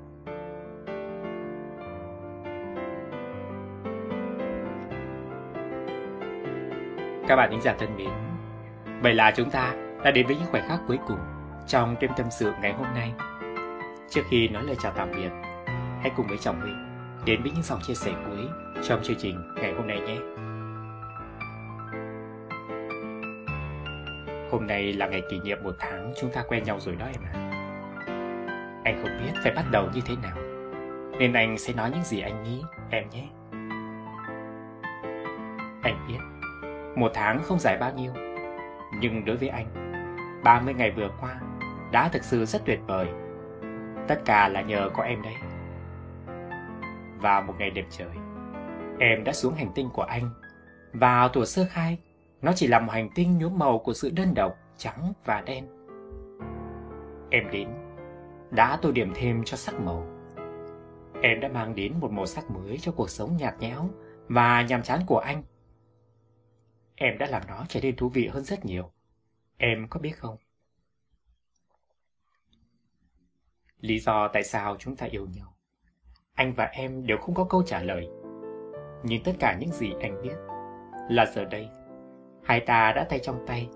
Các 7.29 7.37
bạn 7.37 7.51
thính 7.51 7.61
giả 7.61 7.75
thân 7.79 7.97
mến, 7.97 8.11
vậy 9.03 9.15
là 9.15 9.33
chúng 9.37 9.51
ta 9.51 9.75
đã 10.05 10.11
đến 10.11 10.27
với 10.27 10.37
những 10.37 10.47
khoảnh 10.51 10.69
khắc 10.69 10.81
cuối 10.89 10.99
cùng 11.09 11.19
trong 11.67 11.97
đêm 12.01 12.11
tâm 12.17 12.27
sự 12.31 12.53
ngày 12.63 12.73
hôm 12.73 12.87
nay. 12.95 13.13
Trước 14.11 14.23
khi 14.29 14.49
nói 14.49 14.63
lời 14.63 14.77
chào 14.83 14.93
tạm 14.97 15.11
biệt, 15.17 15.31
hãy 16.01 16.11
cùng 16.17 16.27
với 16.27 16.39
chồng 16.39 16.61
Huy 16.61 16.73
đến 17.25 17.43
với 17.43 17.51
những 17.51 17.63
dòng 17.63 17.81
chia 17.81 17.95
sẻ 17.95 18.13
cuối 18.27 18.49
trong 18.83 19.03
chương 19.03 19.17
trình 19.19 19.55
ngày 19.55 19.73
hôm 19.73 19.87
nay 19.87 20.01
nhé. 20.01 20.17
Hôm 24.51 24.67
nay 24.67 24.93
là 24.93 25.07
ngày 25.07 25.23
kỷ 25.31 25.41
niệm 25.41 25.59
một 25.65 25.75
tháng 25.79 26.13
chúng 26.21 26.31
ta 26.31 26.43
quen 26.49 26.63
nhau 26.63 26.81
rồi 26.81 26.97
đó 26.97 27.07
em 27.07 27.23
ạ. 27.25 27.33
À. 27.35 27.49
Anh 28.85 29.03
không 29.03 29.19
biết 29.21 29.41
phải 29.43 29.53
bắt 29.53 29.65
đầu 29.71 29.89
như 29.95 30.01
thế 30.07 30.15
nào, 30.23 30.37
nên 31.19 31.33
anh 31.33 31.59
sẽ 31.59 31.73
nói 31.73 31.91
những 31.91 32.05
gì 32.05 32.21
anh 32.21 32.43
nghĩ 32.43 32.63
em 32.91 33.05
nhé. 33.11 33.29
Anh 35.83 36.07
biết 36.09 36.19
một 36.97 37.11
tháng 37.15 37.43
không 37.43 37.59
dài 37.59 37.79
bao 37.81 37.93
nhiêu, 37.93 38.13
nhưng 39.01 39.25
đối 39.25 39.37
với 39.37 39.49
anh, 39.49 39.67
30 40.45 40.75
ngày 40.75 40.91
vừa 40.91 41.09
qua 41.21 41.41
đã 41.93 42.09
thực 42.09 42.25
sự 42.25 42.45
rất 42.45 42.63
tuyệt 42.65 42.81
vời. 42.87 43.07
Tất 44.09 44.21
cả 44.25 44.49
là 44.49 44.61
nhờ 44.61 44.91
có 44.95 45.03
em 45.03 45.23
đấy. 45.23 45.35
Vào 47.23 47.43
một 47.43 47.55
ngày 47.59 47.71
đẹp 47.71 47.87
trời, 47.91 48.17
em 48.99 49.25
đã 49.25 49.33
xuống 49.33 49.55
hành 49.55 49.73
tinh 49.75 49.91
của 49.93 50.03
anh. 50.03 50.31
Vào 50.93 51.29
tuổi 51.29 51.47
sơ 51.47 51.67
khai, 51.71 51.99
nó 52.43 52.53
chỉ 52.57 52.67
là 52.67 52.81
một 52.81 52.93
hành 52.93 53.11
tinh 53.15 53.39
nhuốm 53.39 53.59
màu 53.59 53.79
của 53.79 53.93
sự 53.93 54.11
đơn 54.11 54.35
độc, 54.35 54.59
trắng 54.77 55.13
và 55.25 55.41
đen. 55.41 55.67
Em 57.31 57.51
đến, 57.51 57.69
đã 58.51 58.79
tô 58.83 58.93
điểm 58.93 59.13
thêm 59.15 59.45
cho 59.45 59.57
sắc 59.57 59.81
màu. 59.81 60.07
Em 61.23 61.41
đã 61.41 61.49
mang 61.49 61.75
đến 61.75 61.95
một 62.01 62.11
màu 62.13 62.27
sắc 62.27 62.51
mới 62.51 62.79
cho 62.79 62.93
cuộc 62.93 63.11
sống 63.11 63.37
nhạt 63.37 63.55
nhẽo 63.61 63.91
và 64.29 64.63
nhàm 64.63 64.83
chán 64.83 65.01
của 65.07 65.19
anh 65.19 65.43
Em 66.95 67.19
đã 67.19 67.27
làm 67.27 67.43
nó 67.49 67.65
trở 67.69 67.81
nên 67.81 67.97
thú 67.97 68.09
vị 68.09 68.27
hơn 68.27 68.45
rất 68.45 68.65
nhiều. 68.65 68.93
Em 69.57 69.87
có 69.91 70.01
biết 70.01 70.13
không? 70.19 70.37
Lý 73.81 73.99
do 73.99 74.29
tại 74.29 74.45
sao 74.45 74.77
chúng 74.79 74.97
ta 74.97 75.07
yêu 75.07 75.27
nhau 75.27 75.52
anh 76.35 76.53
và 76.57 76.65
em 76.65 77.07
đều 77.07 77.19
không 77.19 77.35
có 77.35 77.45
câu 77.45 77.63
trả 77.63 77.83
lời 77.83 78.09
Nhưng 79.05 79.23
tất 79.25 79.33
cả 79.39 79.57
những 79.61 79.71
gì 79.71 79.93
anh 80.01 80.23
biết 80.23 80.37
Là 81.11 81.27
giờ 81.27 81.45
đây 81.45 81.69
Hai 82.45 82.61
ta 82.61 82.93
đã 82.97 83.05
tay 83.05 83.19
trong 83.19 83.45
tay 83.47 83.69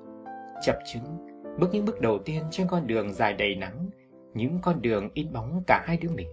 Chập 0.62 0.78
chứng 0.92 1.26
bước 1.58 1.68
những 1.72 1.84
bước 1.84 2.00
đầu 2.00 2.18
tiên 2.18 2.42
trên 2.50 2.66
con 2.70 2.86
đường 2.86 3.12
dài 3.12 3.32
đầy 3.32 3.54
nắng, 3.54 3.90
những 4.34 4.58
con 4.62 4.82
đường 4.82 5.10
ít 5.14 5.28
bóng 5.32 5.62
cả 5.66 5.84
hai 5.86 5.96
đứa 5.96 6.08
mình. 6.08 6.28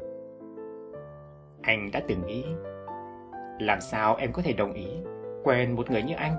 Anh 1.61 1.91
đã 1.93 2.01
từng 2.07 2.25
nghĩ, 2.25 2.45
làm 3.59 3.81
sao 3.81 4.15
em 4.15 4.31
có 4.33 4.41
thể 4.41 4.53
đồng 4.53 4.73
ý 4.73 4.87
quen 5.43 5.75
một 5.75 5.91
người 5.91 6.03
như 6.03 6.15
anh? 6.15 6.35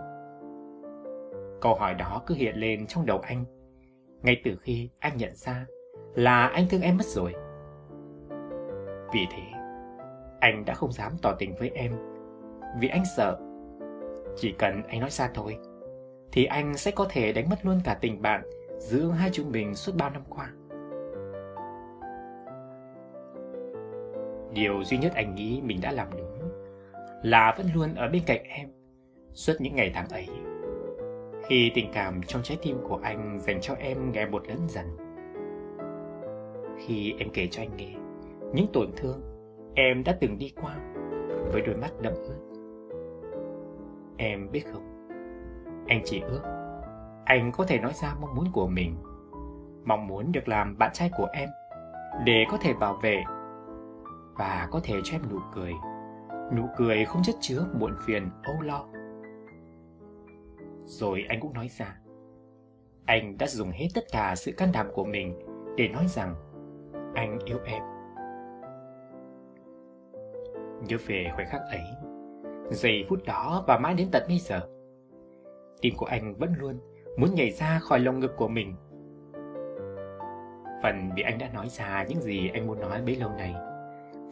Câu 1.60 1.74
hỏi 1.74 1.94
đó 1.94 2.22
cứ 2.26 2.34
hiện 2.34 2.56
lên 2.56 2.86
trong 2.86 3.06
đầu 3.06 3.18
anh, 3.18 3.44
ngay 4.22 4.40
từ 4.44 4.56
khi 4.62 4.90
anh 4.98 5.16
nhận 5.16 5.34
ra 5.34 5.66
là 6.14 6.46
anh 6.46 6.66
thương 6.70 6.82
em 6.82 6.96
mất 6.96 7.06
rồi. 7.06 7.34
Vì 9.12 9.26
thế, 9.32 9.42
anh 10.44 10.64
đã 10.64 10.74
không 10.74 10.92
dám 10.92 11.12
tỏ 11.22 11.34
tình 11.38 11.54
với 11.54 11.70
em, 11.74 11.92
vì 12.80 12.88
anh 12.88 13.02
sợ. 13.16 13.38
Chỉ 14.36 14.54
cần 14.58 14.82
anh 14.88 15.00
nói 15.00 15.10
ra 15.10 15.30
thôi, 15.34 15.58
thì 16.32 16.44
anh 16.44 16.76
sẽ 16.76 16.90
có 16.90 17.06
thể 17.10 17.32
đánh 17.32 17.48
mất 17.48 17.66
luôn 17.66 17.80
cả 17.84 17.98
tình 18.00 18.22
bạn 18.22 18.42
giữa 18.78 19.10
hai 19.10 19.30
chúng 19.32 19.52
mình 19.52 19.74
suốt 19.74 19.92
bao 19.98 20.10
năm 20.10 20.22
qua. 20.28 20.50
Điều 24.52 24.84
duy 24.84 24.98
nhất 24.98 25.12
anh 25.14 25.34
nghĩ 25.34 25.60
mình 25.64 25.78
đã 25.82 25.92
làm 25.92 26.08
đúng 26.10 26.50
là 27.22 27.54
vẫn 27.58 27.66
luôn 27.74 27.94
ở 27.94 28.08
bên 28.08 28.22
cạnh 28.26 28.42
em 28.42 28.68
suốt 29.32 29.54
những 29.58 29.74
ngày 29.74 29.90
tháng 29.94 30.08
ấy. 30.08 30.28
Khi 31.48 31.70
tình 31.74 31.90
cảm 31.92 32.20
trong 32.26 32.42
trái 32.42 32.58
tim 32.62 32.78
của 32.88 33.00
anh 33.02 33.40
dành 33.40 33.60
cho 33.60 33.74
em 33.74 34.12
ngày 34.12 34.26
một 34.26 34.48
lớn 34.48 34.58
dần. 34.68 34.96
Khi 36.86 37.14
em 37.18 37.28
kể 37.32 37.48
cho 37.50 37.62
anh 37.62 37.76
nghe 37.76 37.94
những 38.52 38.66
tổn 38.72 38.90
thương 38.96 39.33
em 39.74 40.04
đã 40.04 40.16
từng 40.20 40.38
đi 40.38 40.52
qua 40.62 40.76
với 41.52 41.62
đôi 41.66 41.76
mắt 41.76 41.90
đẫm 42.00 42.12
ướt. 42.14 42.40
Em 44.16 44.50
biết 44.50 44.64
không, 44.72 45.08
anh 45.88 46.02
chỉ 46.04 46.20
ước 46.20 46.42
anh 47.24 47.52
có 47.52 47.64
thể 47.64 47.78
nói 47.78 47.92
ra 47.94 48.14
mong 48.20 48.34
muốn 48.34 48.52
của 48.52 48.66
mình, 48.66 48.96
mong 49.84 50.06
muốn 50.06 50.32
được 50.32 50.48
làm 50.48 50.78
bạn 50.78 50.90
trai 50.94 51.10
của 51.16 51.28
em 51.32 51.48
để 52.24 52.44
có 52.50 52.58
thể 52.60 52.74
bảo 52.74 52.98
vệ 53.02 53.24
và 54.34 54.68
có 54.70 54.80
thể 54.84 54.94
cho 55.04 55.16
em 55.16 55.22
nụ 55.30 55.38
cười, 55.54 55.72
nụ 56.56 56.68
cười 56.76 57.04
không 57.04 57.22
chất 57.22 57.34
chứa 57.40 57.66
muộn 57.78 57.94
phiền 58.06 58.30
âu 58.42 58.60
lo. 58.60 58.86
Rồi 60.84 61.24
anh 61.28 61.40
cũng 61.40 61.54
nói 61.54 61.68
ra, 61.68 61.96
anh 63.06 63.38
đã 63.38 63.46
dùng 63.46 63.70
hết 63.70 63.88
tất 63.94 64.04
cả 64.12 64.34
sự 64.36 64.52
can 64.52 64.72
đảm 64.72 64.86
của 64.94 65.04
mình 65.04 65.38
để 65.76 65.88
nói 65.88 66.06
rằng 66.08 66.34
anh 67.14 67.38
yêu 67.44 67.58
em. 67.64 67.82
Nhớ 70.88 70.96
về 71.06 71.30
khoảnh 71.34 71.46
khắc 71.50 71.60
ấy, 71.70 71.82
giây 72.70 73.04
phút 73.08 73.18
đó 73.26 73.64
và 73.66 73.78
mãi 73.78 73.94
đến 73.94 74.08
tận 74.12 74.22
bây 74.28 74.38
giờ, 74.38 74.60
tim 75.80 75.94
của 75.96 76.06
anh 76.06 76.34
vẫn 76.34 76.54
luôn 76.58 76.78
muốn 77.16 77.34
nhảy 77.34 77.50
ra 77.50 77.78
khỏi 77.78 78.00
lồng 78.00 78.20
ngực 78.20 78.36
của 78.36 78.48
mình. 78.48 78.74
Phần 80.82 81.10
vì 81.16 81.22
anh 81.22 81.38
đã 81.38 81.48
nói 81.54 81.68
ra 81.68 82.04
những 82.08 82.20
gì 82.20 82.50
anh 82.54 82.66
muốn 82.66 82.80
nói 82.80 83.02
bấy 83.06 83.16
lâu 83.16 83.30
nay, 83.30 83.54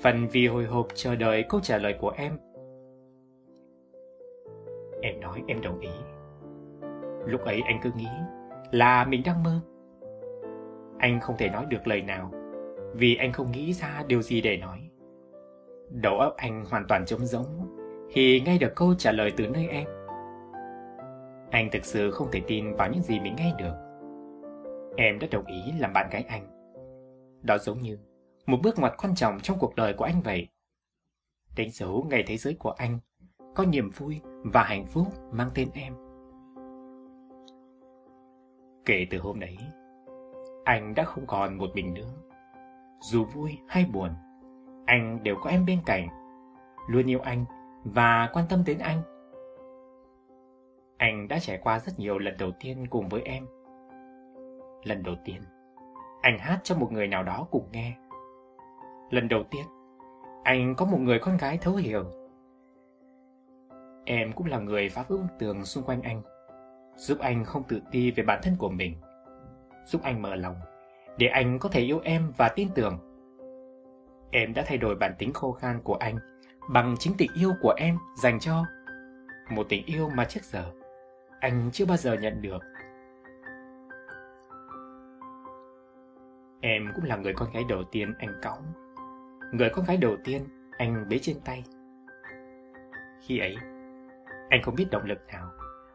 phần 0.02 0.28
vì 0.32 0.46
hồi 0.46 0.64
hộp 0.64 0.86
chờ 0.94 1.16
đợi 1.16 1.44
câu 1.48 1.60
trả 1.60 1.78
lời 1.78 1.94
của 2.00 2.12
em. 2.16 2.38
Em 5.02 5.20
nói 5.20 5.42
em 5.46 5.60
đồng 5.60 5.80
ý. 5.80 5.90
Lúc 7.26 7.40
ấy 7.40 7.60
anh 7.66 7.80
cứ 7.82 7.90
nghĩ 7.96 8.08
là 8.70 9.04
mình 9.04 9.22
đang 9.24 9.42
mơ. 9.42 9.60
Anh 10.98 11.20
không 11.20 11.36
thể 11.38 11.48
nói 11.48 11.66
được 11.68 11.86
lời 11.86 12.02
nào 12.02 12.32
vì 12.94 13.16
anh 13.16 13.32
không 13.32 13.52
nghĩ 13.52 13.72
ra 13.72 14.04
điều 14.06 14.22
gì 14.22 14.40
để 14.40 14.56
nói. 14.56 14.91
Đầu 15.92 16.18
óc 16.18 16.34
anh 16.36 16.64
hoàn 16.70 16.84
toàn 16.88 17.06
trống 17.06 17.26
rỗng 17.26 17.76
khi 18.10 18.40
nghe 18.40 18.58
được 18.58 18.72
câu 18.76 18.94
trả 18.94 19.12
lời 19.12 19.32
từ 19.36 19.46
nơi 19.48 19.68
em. 19.68 19.88
Anh 21.50 21.68
thực 21.72 21.84
sự 21.84 22.10
không 22.10 22.28
thể 22.32 22.42
tin 22.46 22.74
vào 22.74 22.90
những 22.90 23.02
gì 23.02 23.20
mình 23.20 23.36
nghe 23.36 23.54
được. 23.58 23.74
Em 24.96 25.18
đã 25.18 25.26
đồng 25.30 25.46
ý 25.46 25.72
làm 25.78 25.92
bạn 25.92 26.10
gái 26.10 26.24
anh. 26.28 26.46
Đó 27.42 27.58
giống 27.58 27.78
như 27.78 27.98
một 28.46 28.56
bước 28.62 28.78
ngoặt 28.78 28.92
quan 29.02 29.14
trọng 29.14 29.40
trong 29.40 29.58
cuộc 29.58 29.74
đời 29.76 29.92
của 29.92 30.04
anh 30.04 30.20
vậy. 30.24 30.48
Đánh 31.56 31.70
dấu 31.70 32.06
ngày 32.10 32.24
thế 32.26 32.36
giới 32.36 32.54
của 32.54 32.70
anh 32.70 32.98
có 33.54 33.64
niềm 33.64 33.90
vui 33.90 34.20
và 34.44 34.62
hạnh 34.62 34.86
phúc 34.86 35.06
mang 35.32 35.50
tên 35.54 35.68
em. 35.74 35.94
Kể 38.84 39.06
từ 39.10 39.18
hôm 39.18 39.40
đấy, 39.40 39.56
anh 40.64 40.94
đã 40.94 41.04
không 41.04 41.26
còn 41.26 41.58
một 41.58 41.70
mình 41.74 41.94
nữa. 41.94 42.10
Dù 43.00 43.24
vui 43.24 43.58
hay 43.68 43.84
buồn, 43.92 44.10
anh 44.92 45.22
đều 45.22 45.36
có 45.36 45.50
em 45.50 45.66
bên 45.66 45.78
cạnh, 45.86 46.08
luôn 46.88 47.10
yêu 47.10 47.20
anh 47.20 47.44
và 47.84 48.30
quan 48.32 48.44
tâm 48.48 48.62
đến 48.66 48.78
anh. 48.78 49.02
Anh 50.96 51.28
đã 51.28 51.38
trải 51.38 51.58
qua 51.62 51.78
rất 51.78 51.92
nhiều 51.98 52.18
lần 52.18 52.34
đầu 52.38 52.50
tiên 52.60 52.86
cùng 52.90 53.08
với 53.08 53.22
em. 53.22 53.46
Lần 54.84 55.02
đầu 55.02 55.14
tiên, 55.24 55.42
anh 56.22 56.38
hát 56.38 56.60
cho 56.62 56.74
một 56.76 56.92
người 56.92 57.06
nào 57.06 57.22
đó 57.22 57.46
cùng 57.50 57.68
nghe. 57.72 57.96
Lần 59.10 59.28
đầu 59.28 59.42
tiên, 59.50 59.62
anh 60.44 60.74
có 60.74 60.84
một 60.84 60.98
người 60.98 61.18
con 61.18 61.36
gái 61.36 61.58
thấu 61.60 61.74
hiểu. 61.74 62.04
Em 64.04 64.32
cũng 64.32 64.46
là 64.46 64.58
người 64.58 64.88
phá 64.88 65.04
vỡ 65.08 65.16
tường 65.38 65.64
xung 65.64 65.84
quanh 65.84 66.02
anh, 66.02 66.22
giúp 66.96 67.18
anh 67.18 67.44
không 67.44 67.62
tự 67.68 67.80
ti 67.90 68.10
về 68.10 68.24
bản 68.24 68.40
thân 68.42 68.56
của 68.58 68.70
mình, 68.70 68.94
giúp 69.84 70.02
anh 70.02 70.22
mở 70.22 70.34
lòng, 70.34 70.56
để 71.18 71.26
anh 71.26 71.58
có 71.58 71.68
thể 71.68 71.80
yêu 71.80 72.00
em 72.04 72.32
và 72.36 72.48
tin 72.48 72.68
tưởng. 72.74 73.11
Em 74.32 74.54
đã 74.54 74.64
thay 74.66 74.78
đổi 74.78 74.94
bản 74.94 75.14
tính 75.18 75.32
khô 75.32 75.52
khan 75.52 75.80
của 75.84 75.94
anh 75.94 76.18
bằng 76.70 76.94
chính 76.98 77.14
tình 77.18 77.30
yêu 77.34 77.52
của 77.60 77.74
em 77.76 77.98
dành 78.22 78.40
cho 78.40 78.64
một 79.50 79.66
tình 79.68 79.86
yêu 79.86 80.10
mà 80.14 80.24
trước 80.24 80.44
giờ 80.44 80.72
anh 81.42 81.70
chưa 81.72 81.86
bao 81.86 81.96
giờ 81.96 82.14
nhận 82.14 82.42
được. 82.42 82.62
Em 86.60 86.92
cũng 86.94 87.04
là 87.04 87.16
người 87.16 87.32
con 87.36 87.52
gái 87.52 87.64
đầu 87.68 87.84
tiên 87.92 88.14
anh 88.18 88.40
cõng. 88.42 88.62
Người 89.52 89.70
con 89.70 89.84
gái 89.84 89.96
đầu 89.96 90.16
tiên 90.24 90.42
anh 90.78 91.08
bế 91.08 91.18
trên 91.18 91.36
tay. 91.44 91.64
Khi 93.20 93.38
ấy, 93.38 93.56
anh 94.50 94.62
không 94.62 94.74
biết 94.74 94.86
động 94.90 95.04
lực 95.04 95.18
nào 95.32 95.50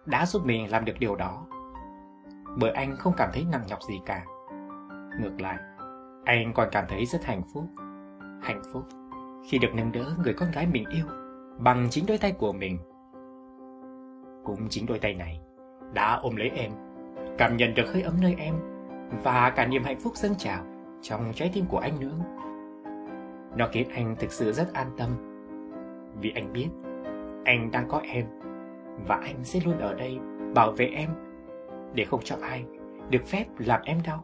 đã 0.05 0.25
giúp 0.25 0.45
mình 0.45 0.71
làm 0.71 0.85
được 0.85 0.93
điều 0.99 1.15
đó. 1.15 1.47
Bởi 2.57 2.71
anh 2.71 2.95
không 2.97 3.13
cảm 3.17 3.29
thấy 3.33 3.45
nặng 3.51 3.63
nhọc 3.67 3.79
gì 3.89 3.99
cả. 4.05 4.25
Ngược 5.19 5.41
lại, 5.41 5.57
anh 6.25 6.53
còn 6.55 6.69
cảm 6.71 6.85
thấy 6.89 7.05
rất 7.05 7.25
hạnh 7.25 7.41
phúc. 7.53 7.63
Hạnh 8.41 8.61
phúc 8.73 8.83
khi 9.47 9.59
được 9.59 9.69
nâng 9.73 9.91
đỡ 9.91 10.05
người 10.23 10.33
con 10.33 10.51
gái 10.51 10.67
mình 10.67 10.83
yêu 10.89 11.05
bằng 11.59 11.87
chính 11.89 12.05
đôi 12.05 12.17
tay 12.17 12.31
của 12.31 12.53
mình 12.53 12.77
cũng 14.43 14.67
chính 14.69 14.85
đôi 14.85 14.99
tay 14.99 15.13
này 15.13 15.39
đã 15.93 16.19
ôm 16.23 16.35
lấy 16.35 16.49
em, 16.49 16.71
cảm 17.37 17.57
nhận 17.57 17.73
được 17.73 17.93
hơi 17.93 18.01
ấm 18.01 18.13
nơi 18.21 18.35
em 18.37 18.55
và 19.23 19.49
cả 19.49 19.65
niềm 19.65 19.83
hạnh 19.83 19.99
phúc 19.99 20.15
dâng 20.15 20.35
trào 20.37 20.65
trong 21.01 21.31
trái 21.35 21.51
tim 21.53 21.65
của 21.65 21.77
anh 21.77 21.99
nữa. 21.99 22.17
Nó 23.57 23.67
khiến 23.71 23.89
anh 23.89 24.15
thực 24.19 24.31
sự 24.31 24.51
rất 24.51 24.73
an 24.73 24.87
tâm 24.97 25.09
vì 26.21 26.31
anh 26.35 26.53
biết 26.53 26.67
anh 27.45 27.71
đang 27.71 27.87
có 27.89 28.01
em 28.03 28.25
và 29.07 29.15
anh 29.15 29.43
sẽ 29.43 29.59
luôn 29.65 29.79
ở 29.79 29.93
đây 29.93 30.19
bảo 30.55 30.71
vệ 30.71 30.85
em 30.85 31.09
để 31.93 32.05
không 32.05 32.19
cho 32.23 32.35
ai 32.41 32.65
được 33.09 33.25
phép 33.25 33.45
làm 33.57 33.81
em 33.83 33.97
đau. 34.05 34.23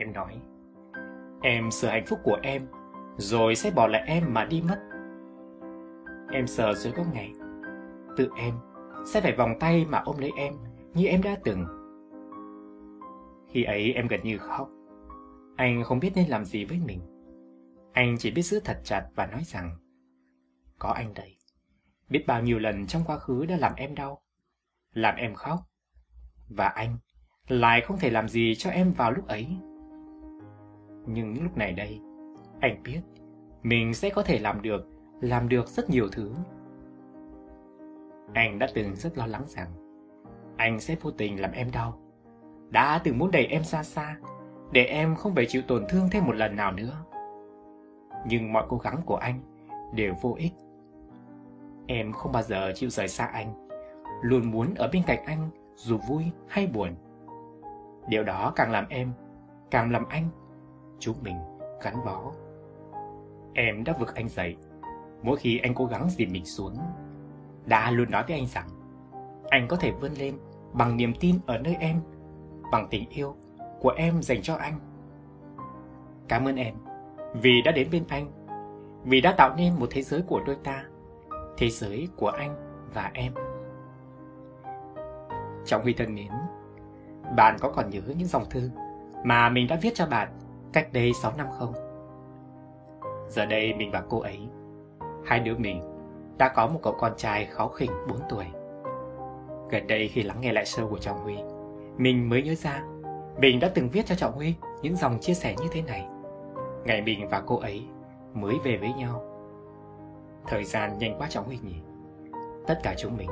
Em 0.00 0.12
nói, 0.12 0.40
em 1.42 1.70
sợ 1.70 1.90
hạnh 1.90 2.06
phúc 2.06 2.18
của 2.24 2.38
em 2.42 2.66
rồi 3.16 3.54
sẽ 3.54 3.70
bỏ 3.70 3.86
lại 3.86 4.02
em 4.06 4.34
mà 4.34 4.44
đi 4.44 4.62
mất. 4.68 4.80
Em 6.32 6.46
sợ 6.46 6.74
rồi 6.74 6.92
có 6.96 7.04
ngày 7.12 7.32
Tự 8.16 8.28
em 8.36 8.54
sẽ 9.06 9.20
phải 9.20 9.32
vòng 9.32 9.54
tay 9.60 9.86
mà 9.88 9.98
ôm 9.98 10.18
lấy 10.18 10.30
em 10.36 10.54
Như 10.94 11.06
em 11.06 11.22
đã 11.22 11.36
từng. 11.44 11.66
Khi 13.48 13.64
ấy 13.64 13.92
em 13.92 14.08
gần 14.08 14.20
như 14.22 14.38
khóc. 14.38 14.68
Anh 15.56 15.84
không 15.84 16.00
biết 16.00 16.12
nên 16.14 16.28
làm 16.28 16.44
gì 16.44 16.64
với 16.64 16.78
mình. 16.86 17.00
Anh 17.92 18.16
chỉ 18.18 18.30
biết 18.30 18.42
giữ 18.42 18.60
thật 18.64 18.80
chặt 18.84 19.08
và 19.14 19.26
nói 19.26 19.42
rằng 19.44 19.76
Có 20.78 20.88
anh 20.88 21.14
đây. 21.14 21.36
Biết 22.08 22.24
bao 22.26 22.42
nhiêu 22.42 22.58
lần 22.58 22.86
trong 22.86 23.02
quá 23.06 23.18
khứ 23.18 23.46
đã 23.46 23.56
làm 23.56 23.74
em 23.76 23.94
đau 23.94 24.22
Làm 24.92 25.16
em 25.16 25.34
khóc. 25.34 25.60
Và 26.48 26.68
anh 26.68 26.98
lại 27.48 27.80
không 27.80 27.98
thể 27.98 28.10
làm 28.10 28.28
gì 28.28 28.54
cho 28.58 28.70
em 28.70 28.92
vào 28.92 29.12
lúc 29.12 29.26
ấy. 29.26 29.48
Nhưng 31.06 31.42
lúc 31.42 31.56
này 31.56 31.72
đây 31.72 32.00
Anh 32.60 32.82
biết 32.82 33.00
Mình 33.62 33.94
sẽ 33.94 34.10
có 34.10 34.22
thể 34.22 34.38
làm 34.38 34.62
được 34.62 34.88
làm 35.20 35.48
được 35.48 35.68
rất 35.68 35.90
nhiều 35.90 36.08
thứ. 36.12 36.34
Anh 38.34 38.58
đã 38.58 38.68
từng 38.74 38.96
rất 38.96 39.18
lo 39.18 39.26
lắng 39.26 39.44
rằng 39.46 39.68
anh 40.56 40.80
sẽ 40.80 40.96
vô 41.00 41.10
tình 41.10 41.40
làm 41.40 41.52
em 41.52 41.70
đau. 41.70 41.98
Đã 42.70 43.00
từng 43.04 43.18
muốn 43.18 43.30
đẩy 43.30 43.46
em 43.46 43.64
xa 43.64 43.82
xa, 43.82 44.16
để 44.72 44.84
em 44.84 45.16
không 45.16 45.34
phải 45.34 45.46
chịu 45.48 45.62
tổn 45.68 45.84
thương 45.88 46.08
thêm 46.10 46.26
một 46.26 46.32
lần 46.32 46.56
nào 46.56 46.72
nữa. 46.72 47.04
Nhưng 48.26 48.52
mọi 48.52 48.64
cố 48.68 48.76
gắng 48.76 49.02
của 49.06 49.16
anh 49.16 49.40
đều 49.94 50.14
vô 50.20 50.34
ích. 50.38 50.52
Em 51.86 52.12
không 52.12 52.32
bao 52.32 52.42
giờ 52.42 52.72
chịu 52.74 52.90
rời 52.90 53.08
xa 53.08 53.24
anh, 53.24 53.68
luôn 54.22 54.50
muốn 54.50 54.74
ở 54.74 54.90
bên 54.92 55.02
cạnh 55.06 55.24
anh 55.26 55.50
dù 55.74 55.98
vui 56.08 56.24
hay 56.48 56.66
buồn. 56.66 56.94
Điều 58.08 58.22
đó 58.24 58.52
càng 58.56 58.70
làm 58.70 58.88
em, 58.88 59.12
càng 59.70 59.92
làm 59.92 60.04
anh, 60.08 60.28
chúng 61.00 61.16
mình 61.22 61.36
gắn 61.82 62.04
bó. 62.04 62.32
Em 63.54 63.84
đã 63.84 63.94
vực 63.98 64.14
anh 64.14 64.28
dậy 64.28 64.56
Mỗi 65.22 65.36
khi 65.36 65.58
anh 65.58 65.74
cố 65.74 65.86
gắng 65.86 66.10
dìm 66.10 66.32
mình 66.32 66.44
xuống 66.44 66.74
Đã 67.66 67.90
luôn 67.90 68.10
nói 68.10 68.24
với 68.28 68.36
anh 68.36 68.46
rằng 68.46 68.68
anh 69.50 69.68
có 69.68 69.76
thể 69.76 69.90
vươn 69.90 70.12
lên 70.12 70.34
bằng 70.72 70.96
niềm 70.96 71.12
tin 71.20 71.36
ở 71.46 71.58
nơi 71.58 71.76
em, 71.80 72.00
bằng 72.72 72.88
tình 72.90 73.08
yêu 73.10 73.36
của 73.80 73.90
em 73.96 74.22
dành 74.22 74.42
cho 74.42 74.54
anh. 74.54 74.78
Cảm 76.28 76.48
ơn 76.48 76.56
em 76.56 76.74
vì 77.34 77.62
đã 77.64 77.72
đến 77.72 77.88
bên 77.92 78.04
anh, 78.08 78.30
vì 79.04 79.20
đã 79.20 79.34
tạo 79.38 79.54
nên 79.56 79.74
một 79.78 79.86
thế 79.90 80.02
giới 80.02 80.22
của 80.22 80.40
đôi 80.46 80.56
ta, 80.64 80.84
thế 81.58 81.68
giới 81.70 82.08
của 82.16 82.28
anh 82.28 82.56
và 82.94 83.10
em. 83.14 83.34
Trọng 85.64 85.82
Huy 85.82 85.92
thân 85.92 86.14
mến, 86.14 86.30
bạn 87.36 87.56
có 87.60 87.72
còn 87.76 87.90
nhớ 87.90 88.00
những 88.16 88.28
dòng 88.28 88.44
thư 88.50 88.70
mà 89.24 89.48
mình 89.48 89.66
đã 89.68 89.78
viết 89.82 89.94
cho 89.94 90.06
bạn 90.06 90.28
cách 90.72 90.92
đây 90.92 91.12
6 91.12 91.32
năm 91.36 91.46
không? 91.58 91.72
Giờ 93.28 93.46
đây 93.46 93.74
mình 93.74 93.90
và 93.90 94.02
cô 94.08 94.20
ấy, 94.20 94.40
hai 95.24 95.40
đứa 95.40 95.56
mình 95.56 95.82
đã 96.38 96.48
có 96.48 96.66
một 96.66 96.80
cậu 96.82 96.94
con 96.98 97.12
trai 97.16 97.44
kháu 97.50 97.68
khỉnh 97.68 97.90
4 98.08 98.18
tuổi. 98.28 98.46
Gần 99.70 99.86
đây 99.86 100.08
khi 100.08 100.22
lắng 100.22 100.40
nghe 100.40 100.52
lại 100.52 100.64
show 100.64 100.88
của 100.88 100.98
Trọng 100.98 101.18
Huy, 101.18 101.36
mình 101.96 102.28
mới 102.28 102.42
nhớ 102.42 102.54
ra 102.54 102.82
mình 103.40 103.60
đã 103.60 103.70
từng 103.74 103.88
viết 103.88 104.06
cho 104.06 104.14
Trọng 104.14 104.32
Huy 104.32 104.54
những 104.82 104.96
dòng 104.96 105.18
chia 105.20 105.34
sẻ 105.34 105.54
như 105.60 105.66
thế 105.72 105.82
này. 105.82 106.08
Ngày 106.84 107.02
mình 107.02 107.28
và 107.28 107.42
cô 107.46 107.58
ấy 107.58 107.86
mới 108.34 108.58
về 108.64 108.76
với 108.76 108.92
nhau. 108.92 109.22
Thời 110.46 110.64
gian 110.64 110.98
nhanh 110.98 111.18
quá 111.18 111.28
Trọng 111.30 111.44
Huy 111.44 111.58
nhỉ? 111.62 111.74
Tất 112.66 112.80
cả 112.82 112.94
chúng 112.98 113.16
mình 113.16 113.30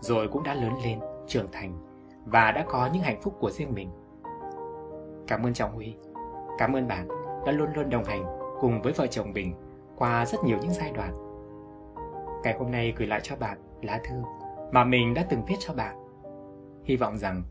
rồi 0.00 0.28
cũng 0.28 0.42
đã 0.42 0.54
lớn 0.54 0.72
lên, 0.84 0.98
trưởng 1.26 1.46
thành 1.52 1.72
và 2.24 2.52
đã 2.52 2.64
có 2.68 2.90
những 2.92 3.02
hạnh 3.02 3.20
phúc 3.22 3.36
của 3.40 3.50
riêng 3.50 3.74
mình. 3.74 3.90
Cảm 5.26 5.46
ơn 5.46 5.54
Trọng 5.54 5.74
Huy, 5.74 5.96
cảm 6.60 6.76
ơn 6.76 6.88
bạn 6.88 7.08
đã 7.46 7.52
luôn 7.52 7.68
luôn 7.74 7.90
đồng 7.90 8.04
hành 8.04 8.24
cùng 8.60 8.82
với 8.82 8.92
vợ 8.92 9.06
chồng 9.06 9.32
mình 9.32 9.54
qua 9.96 10.26
rất 10.26 10.44
nhiều 10.44 10.58
những 10.62 10.72
giai 10.72 10.92
đoạn. 10.92 11.14
Ngày 12.44 12.54
hôm 12.58 12.70
nay 12.70 12.94
gửi 12.96 13.08
lại 13.08 13.20
cho 13.22 13.36
bạn 13.36 13.58
lá 13.82 14.00
thư 14.08 14.22
mà 14.72 14.84
mình 14.84 15.14
đã 15.14 15.26
từng 15.30 15.44
viết 15.44 15.56
cho 15.60 15.74
bạn. 15.74 15.96
Hy 16.84 16.96
vọng 16.96 17.18
rằng 17.18 17.42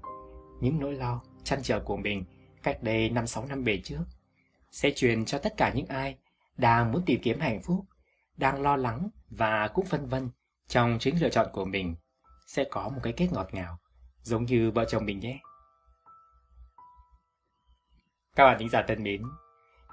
những 0.62 0.80
nỗi 0.80 0.94
lo, 0.94 1.22
chăn 1.44 1.60
trở 1.64 1.80
của 1.80 1.98
mình 1.98 2.26
cách 2.64 2.84
đây 2.84 3.10
5-6 3.10 3.48
năm 3.48 3.64
về 3.64 3.82
trước 3.84 4.04
sẽ 4.72 4.92
truyền 4.96 5.26
cho 5.26 5.38
tất 5.38 5.58
cả 5.58 5.72
những 5.76 5.88
ai 5.88 6.18
đang 6.58 6.92
muốn 6.92 7.02
tìm 7.06 7.20
kiếm 7.24 7.40
hạnh 7.40 7.62
phúc, 7.62 7.86
đang 8.38 8.62
lo 8.62 8.76
lắng 8.76 9.10
và 9.30 9.68
cũng 9.68 9.86
phân 9.86 10.08
vân 10.08 10.30
trong 10.68 10.98
chính 11.00 11.22
lựa 11.22 11.30
chọn 11.30 11.48
của 11.54 11.66
mình 11.66 11.96
sẽ 12.48 12.64
có 12.72 12.90
một 12.90 13.00
cái 13.04 13.14
kết 13.14 13.28
ngọt 13.32 13.48
ngào, 13.52 13.78
giống 14.22 14.46
như 14.46 14.72
vợ 14.72 14.86
chồng 14.86 15.06
mình 15.06 15.20
nhé. 15.20 15.40
Các 18.40 18.46
bạn 18.46 18.60
thính 18.60 18.70
giả 18.70 18.84
thân 18.88 19.04
mến, 19.04 19.22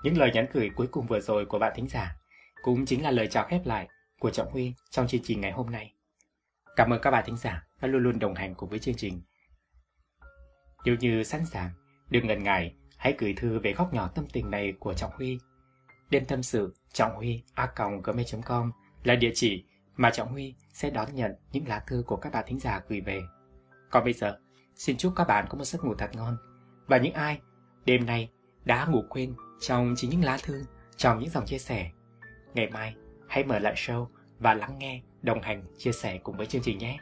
những 0.02 0.18
lời 0.18 0.30
nhắn 0.35 0.46
gửi 0.52 0.70
cuối 0.76 0.87
cùng 0.87 1.06
vừa 1.06 1.20
rồi 1.20 1.46
của 1.46 1.59
bạn 1.59 1.72
thính 1.76 1.88
giả 1.88 2.16
cũng 2.62 2.87
chính 2.87 3.02
là 3.02 3.11
lời 3.11 3.28
chào 3.30 3.46
khép 3.48 3.66
lại 3.66 3.88
của 4.20 4.30
Trọng 4.30 4.50
Huy 4.50 4.74
trong 4.90 5.06
chương 5.06 5.20
trình 5.24 5.40
ngày 5.40 5.52
hôm 5.52 5.70
nay. 5.70 5.94
Cảm 6.76 6.92
ơn 6.92 7.00
các 7.02 7.11
bạn 7.11 7.24
thính 7.26 7.37
giả 7.37 7.66
đã 7.80 7.88
luôn 7.88 8.02
luôn 8.02 8.18
đồng 8.18 8.35
hành 8.35 8.54
cùng 8.54 8.68
với 8.68 8.78
chương 8.78 8.94
trình. 8.94 9.22
Nếu 10.85 10.96
như 11.00 11.22
sẵn 11.22 11.46
sàng, 11.46 11.70
đừng 12.11 12.26
ngần 12.26 12.42
ngại, 12.42 12.74
hãy 12.96 13.14
gửi 13.18 13.35
thư 13.37 13.59
về 13.59 13.72
góc 13.72 13.94
nhỏ 13.94 14.09
tâm 14.14 14.24
tình 14.32 14.50
này 14.50 14.72
của 14.78 14.94
Trọng 14.94 15.12
Huy. 15.14 15.38
Đêm 16.11 16.24
tâm 16.24 16.42
sự 16.42 16.74
trọng 16.92 17.16
huy 17.16 17.42
a 17.54 17.72
gmail.com 17.76 18.72
là 19.04 19.14
địa 19.14 19.32
chỉ 19.35 19.64
mà 19.96 20.11
Trọng 20.11 20.28
Huy 20.28 20.54
sẽ 20.72 20.90
đón 20.90 21.14
nhận 21.14 21.32
những 21.52 21.68
lá 21.68 21.85
thư 21.87 22.02
của 22.06 22.16
các 22.16 22.32
bạn 22.32 22.44
thính 22.46 22.59
giả 22.59 22.80
gửi 22.88 23.00
về. 23.00 23.22
Còn 23.90 24.04
bây 24.04 24.12
giờ, 24.12 24.38
xin 24.74 24.96
chúc 24.96 25.12
các 25.16 25.24
bạn 25.24 25.46
có 25.48 25.59
một 25.59 25.64
giấc 25.64 25.85
ngủ 25.85 25.94
thật 25.94 26.11
ngon. 26.14 26.37
Và 26.87 26.98
những 26.98 27.14
ai 27.14 27.40
đêm 27.85 28.06
nay 28.06 28.30
đã 28.66 28.87
ngủ 28.87 29.05
quên 29.09 29.35
trong 29.61 29.94
chính 29.96 30.11
những 30.11 30.24
lá 30.24 30.38
thư, 30.42 30.64
trong 30.96 31.18
những 31.18 31.31
dòng 31.31 31.46
chia 31.46 31.59
sẻ, 31.59 31.90
ngày 32.55 32.70
mai 32.70 32.94
hãy 33.29 33.44
mở 33.44 33.59
lại 33.59 33.74
show 33.74 34.07
và 34.38 34.55
lắng 34.55 34.79
nghe, 34.79 35.02
đồng 35.22 35.42
hành, 35.42 35.64
chia 35.79 35.92
sẻ 35.92 36.18
cùng 36.22 36.37
với 36.37 36.46
chương 36.46 36.62
trình 36.62 36.79
nhé. 36.79 36.98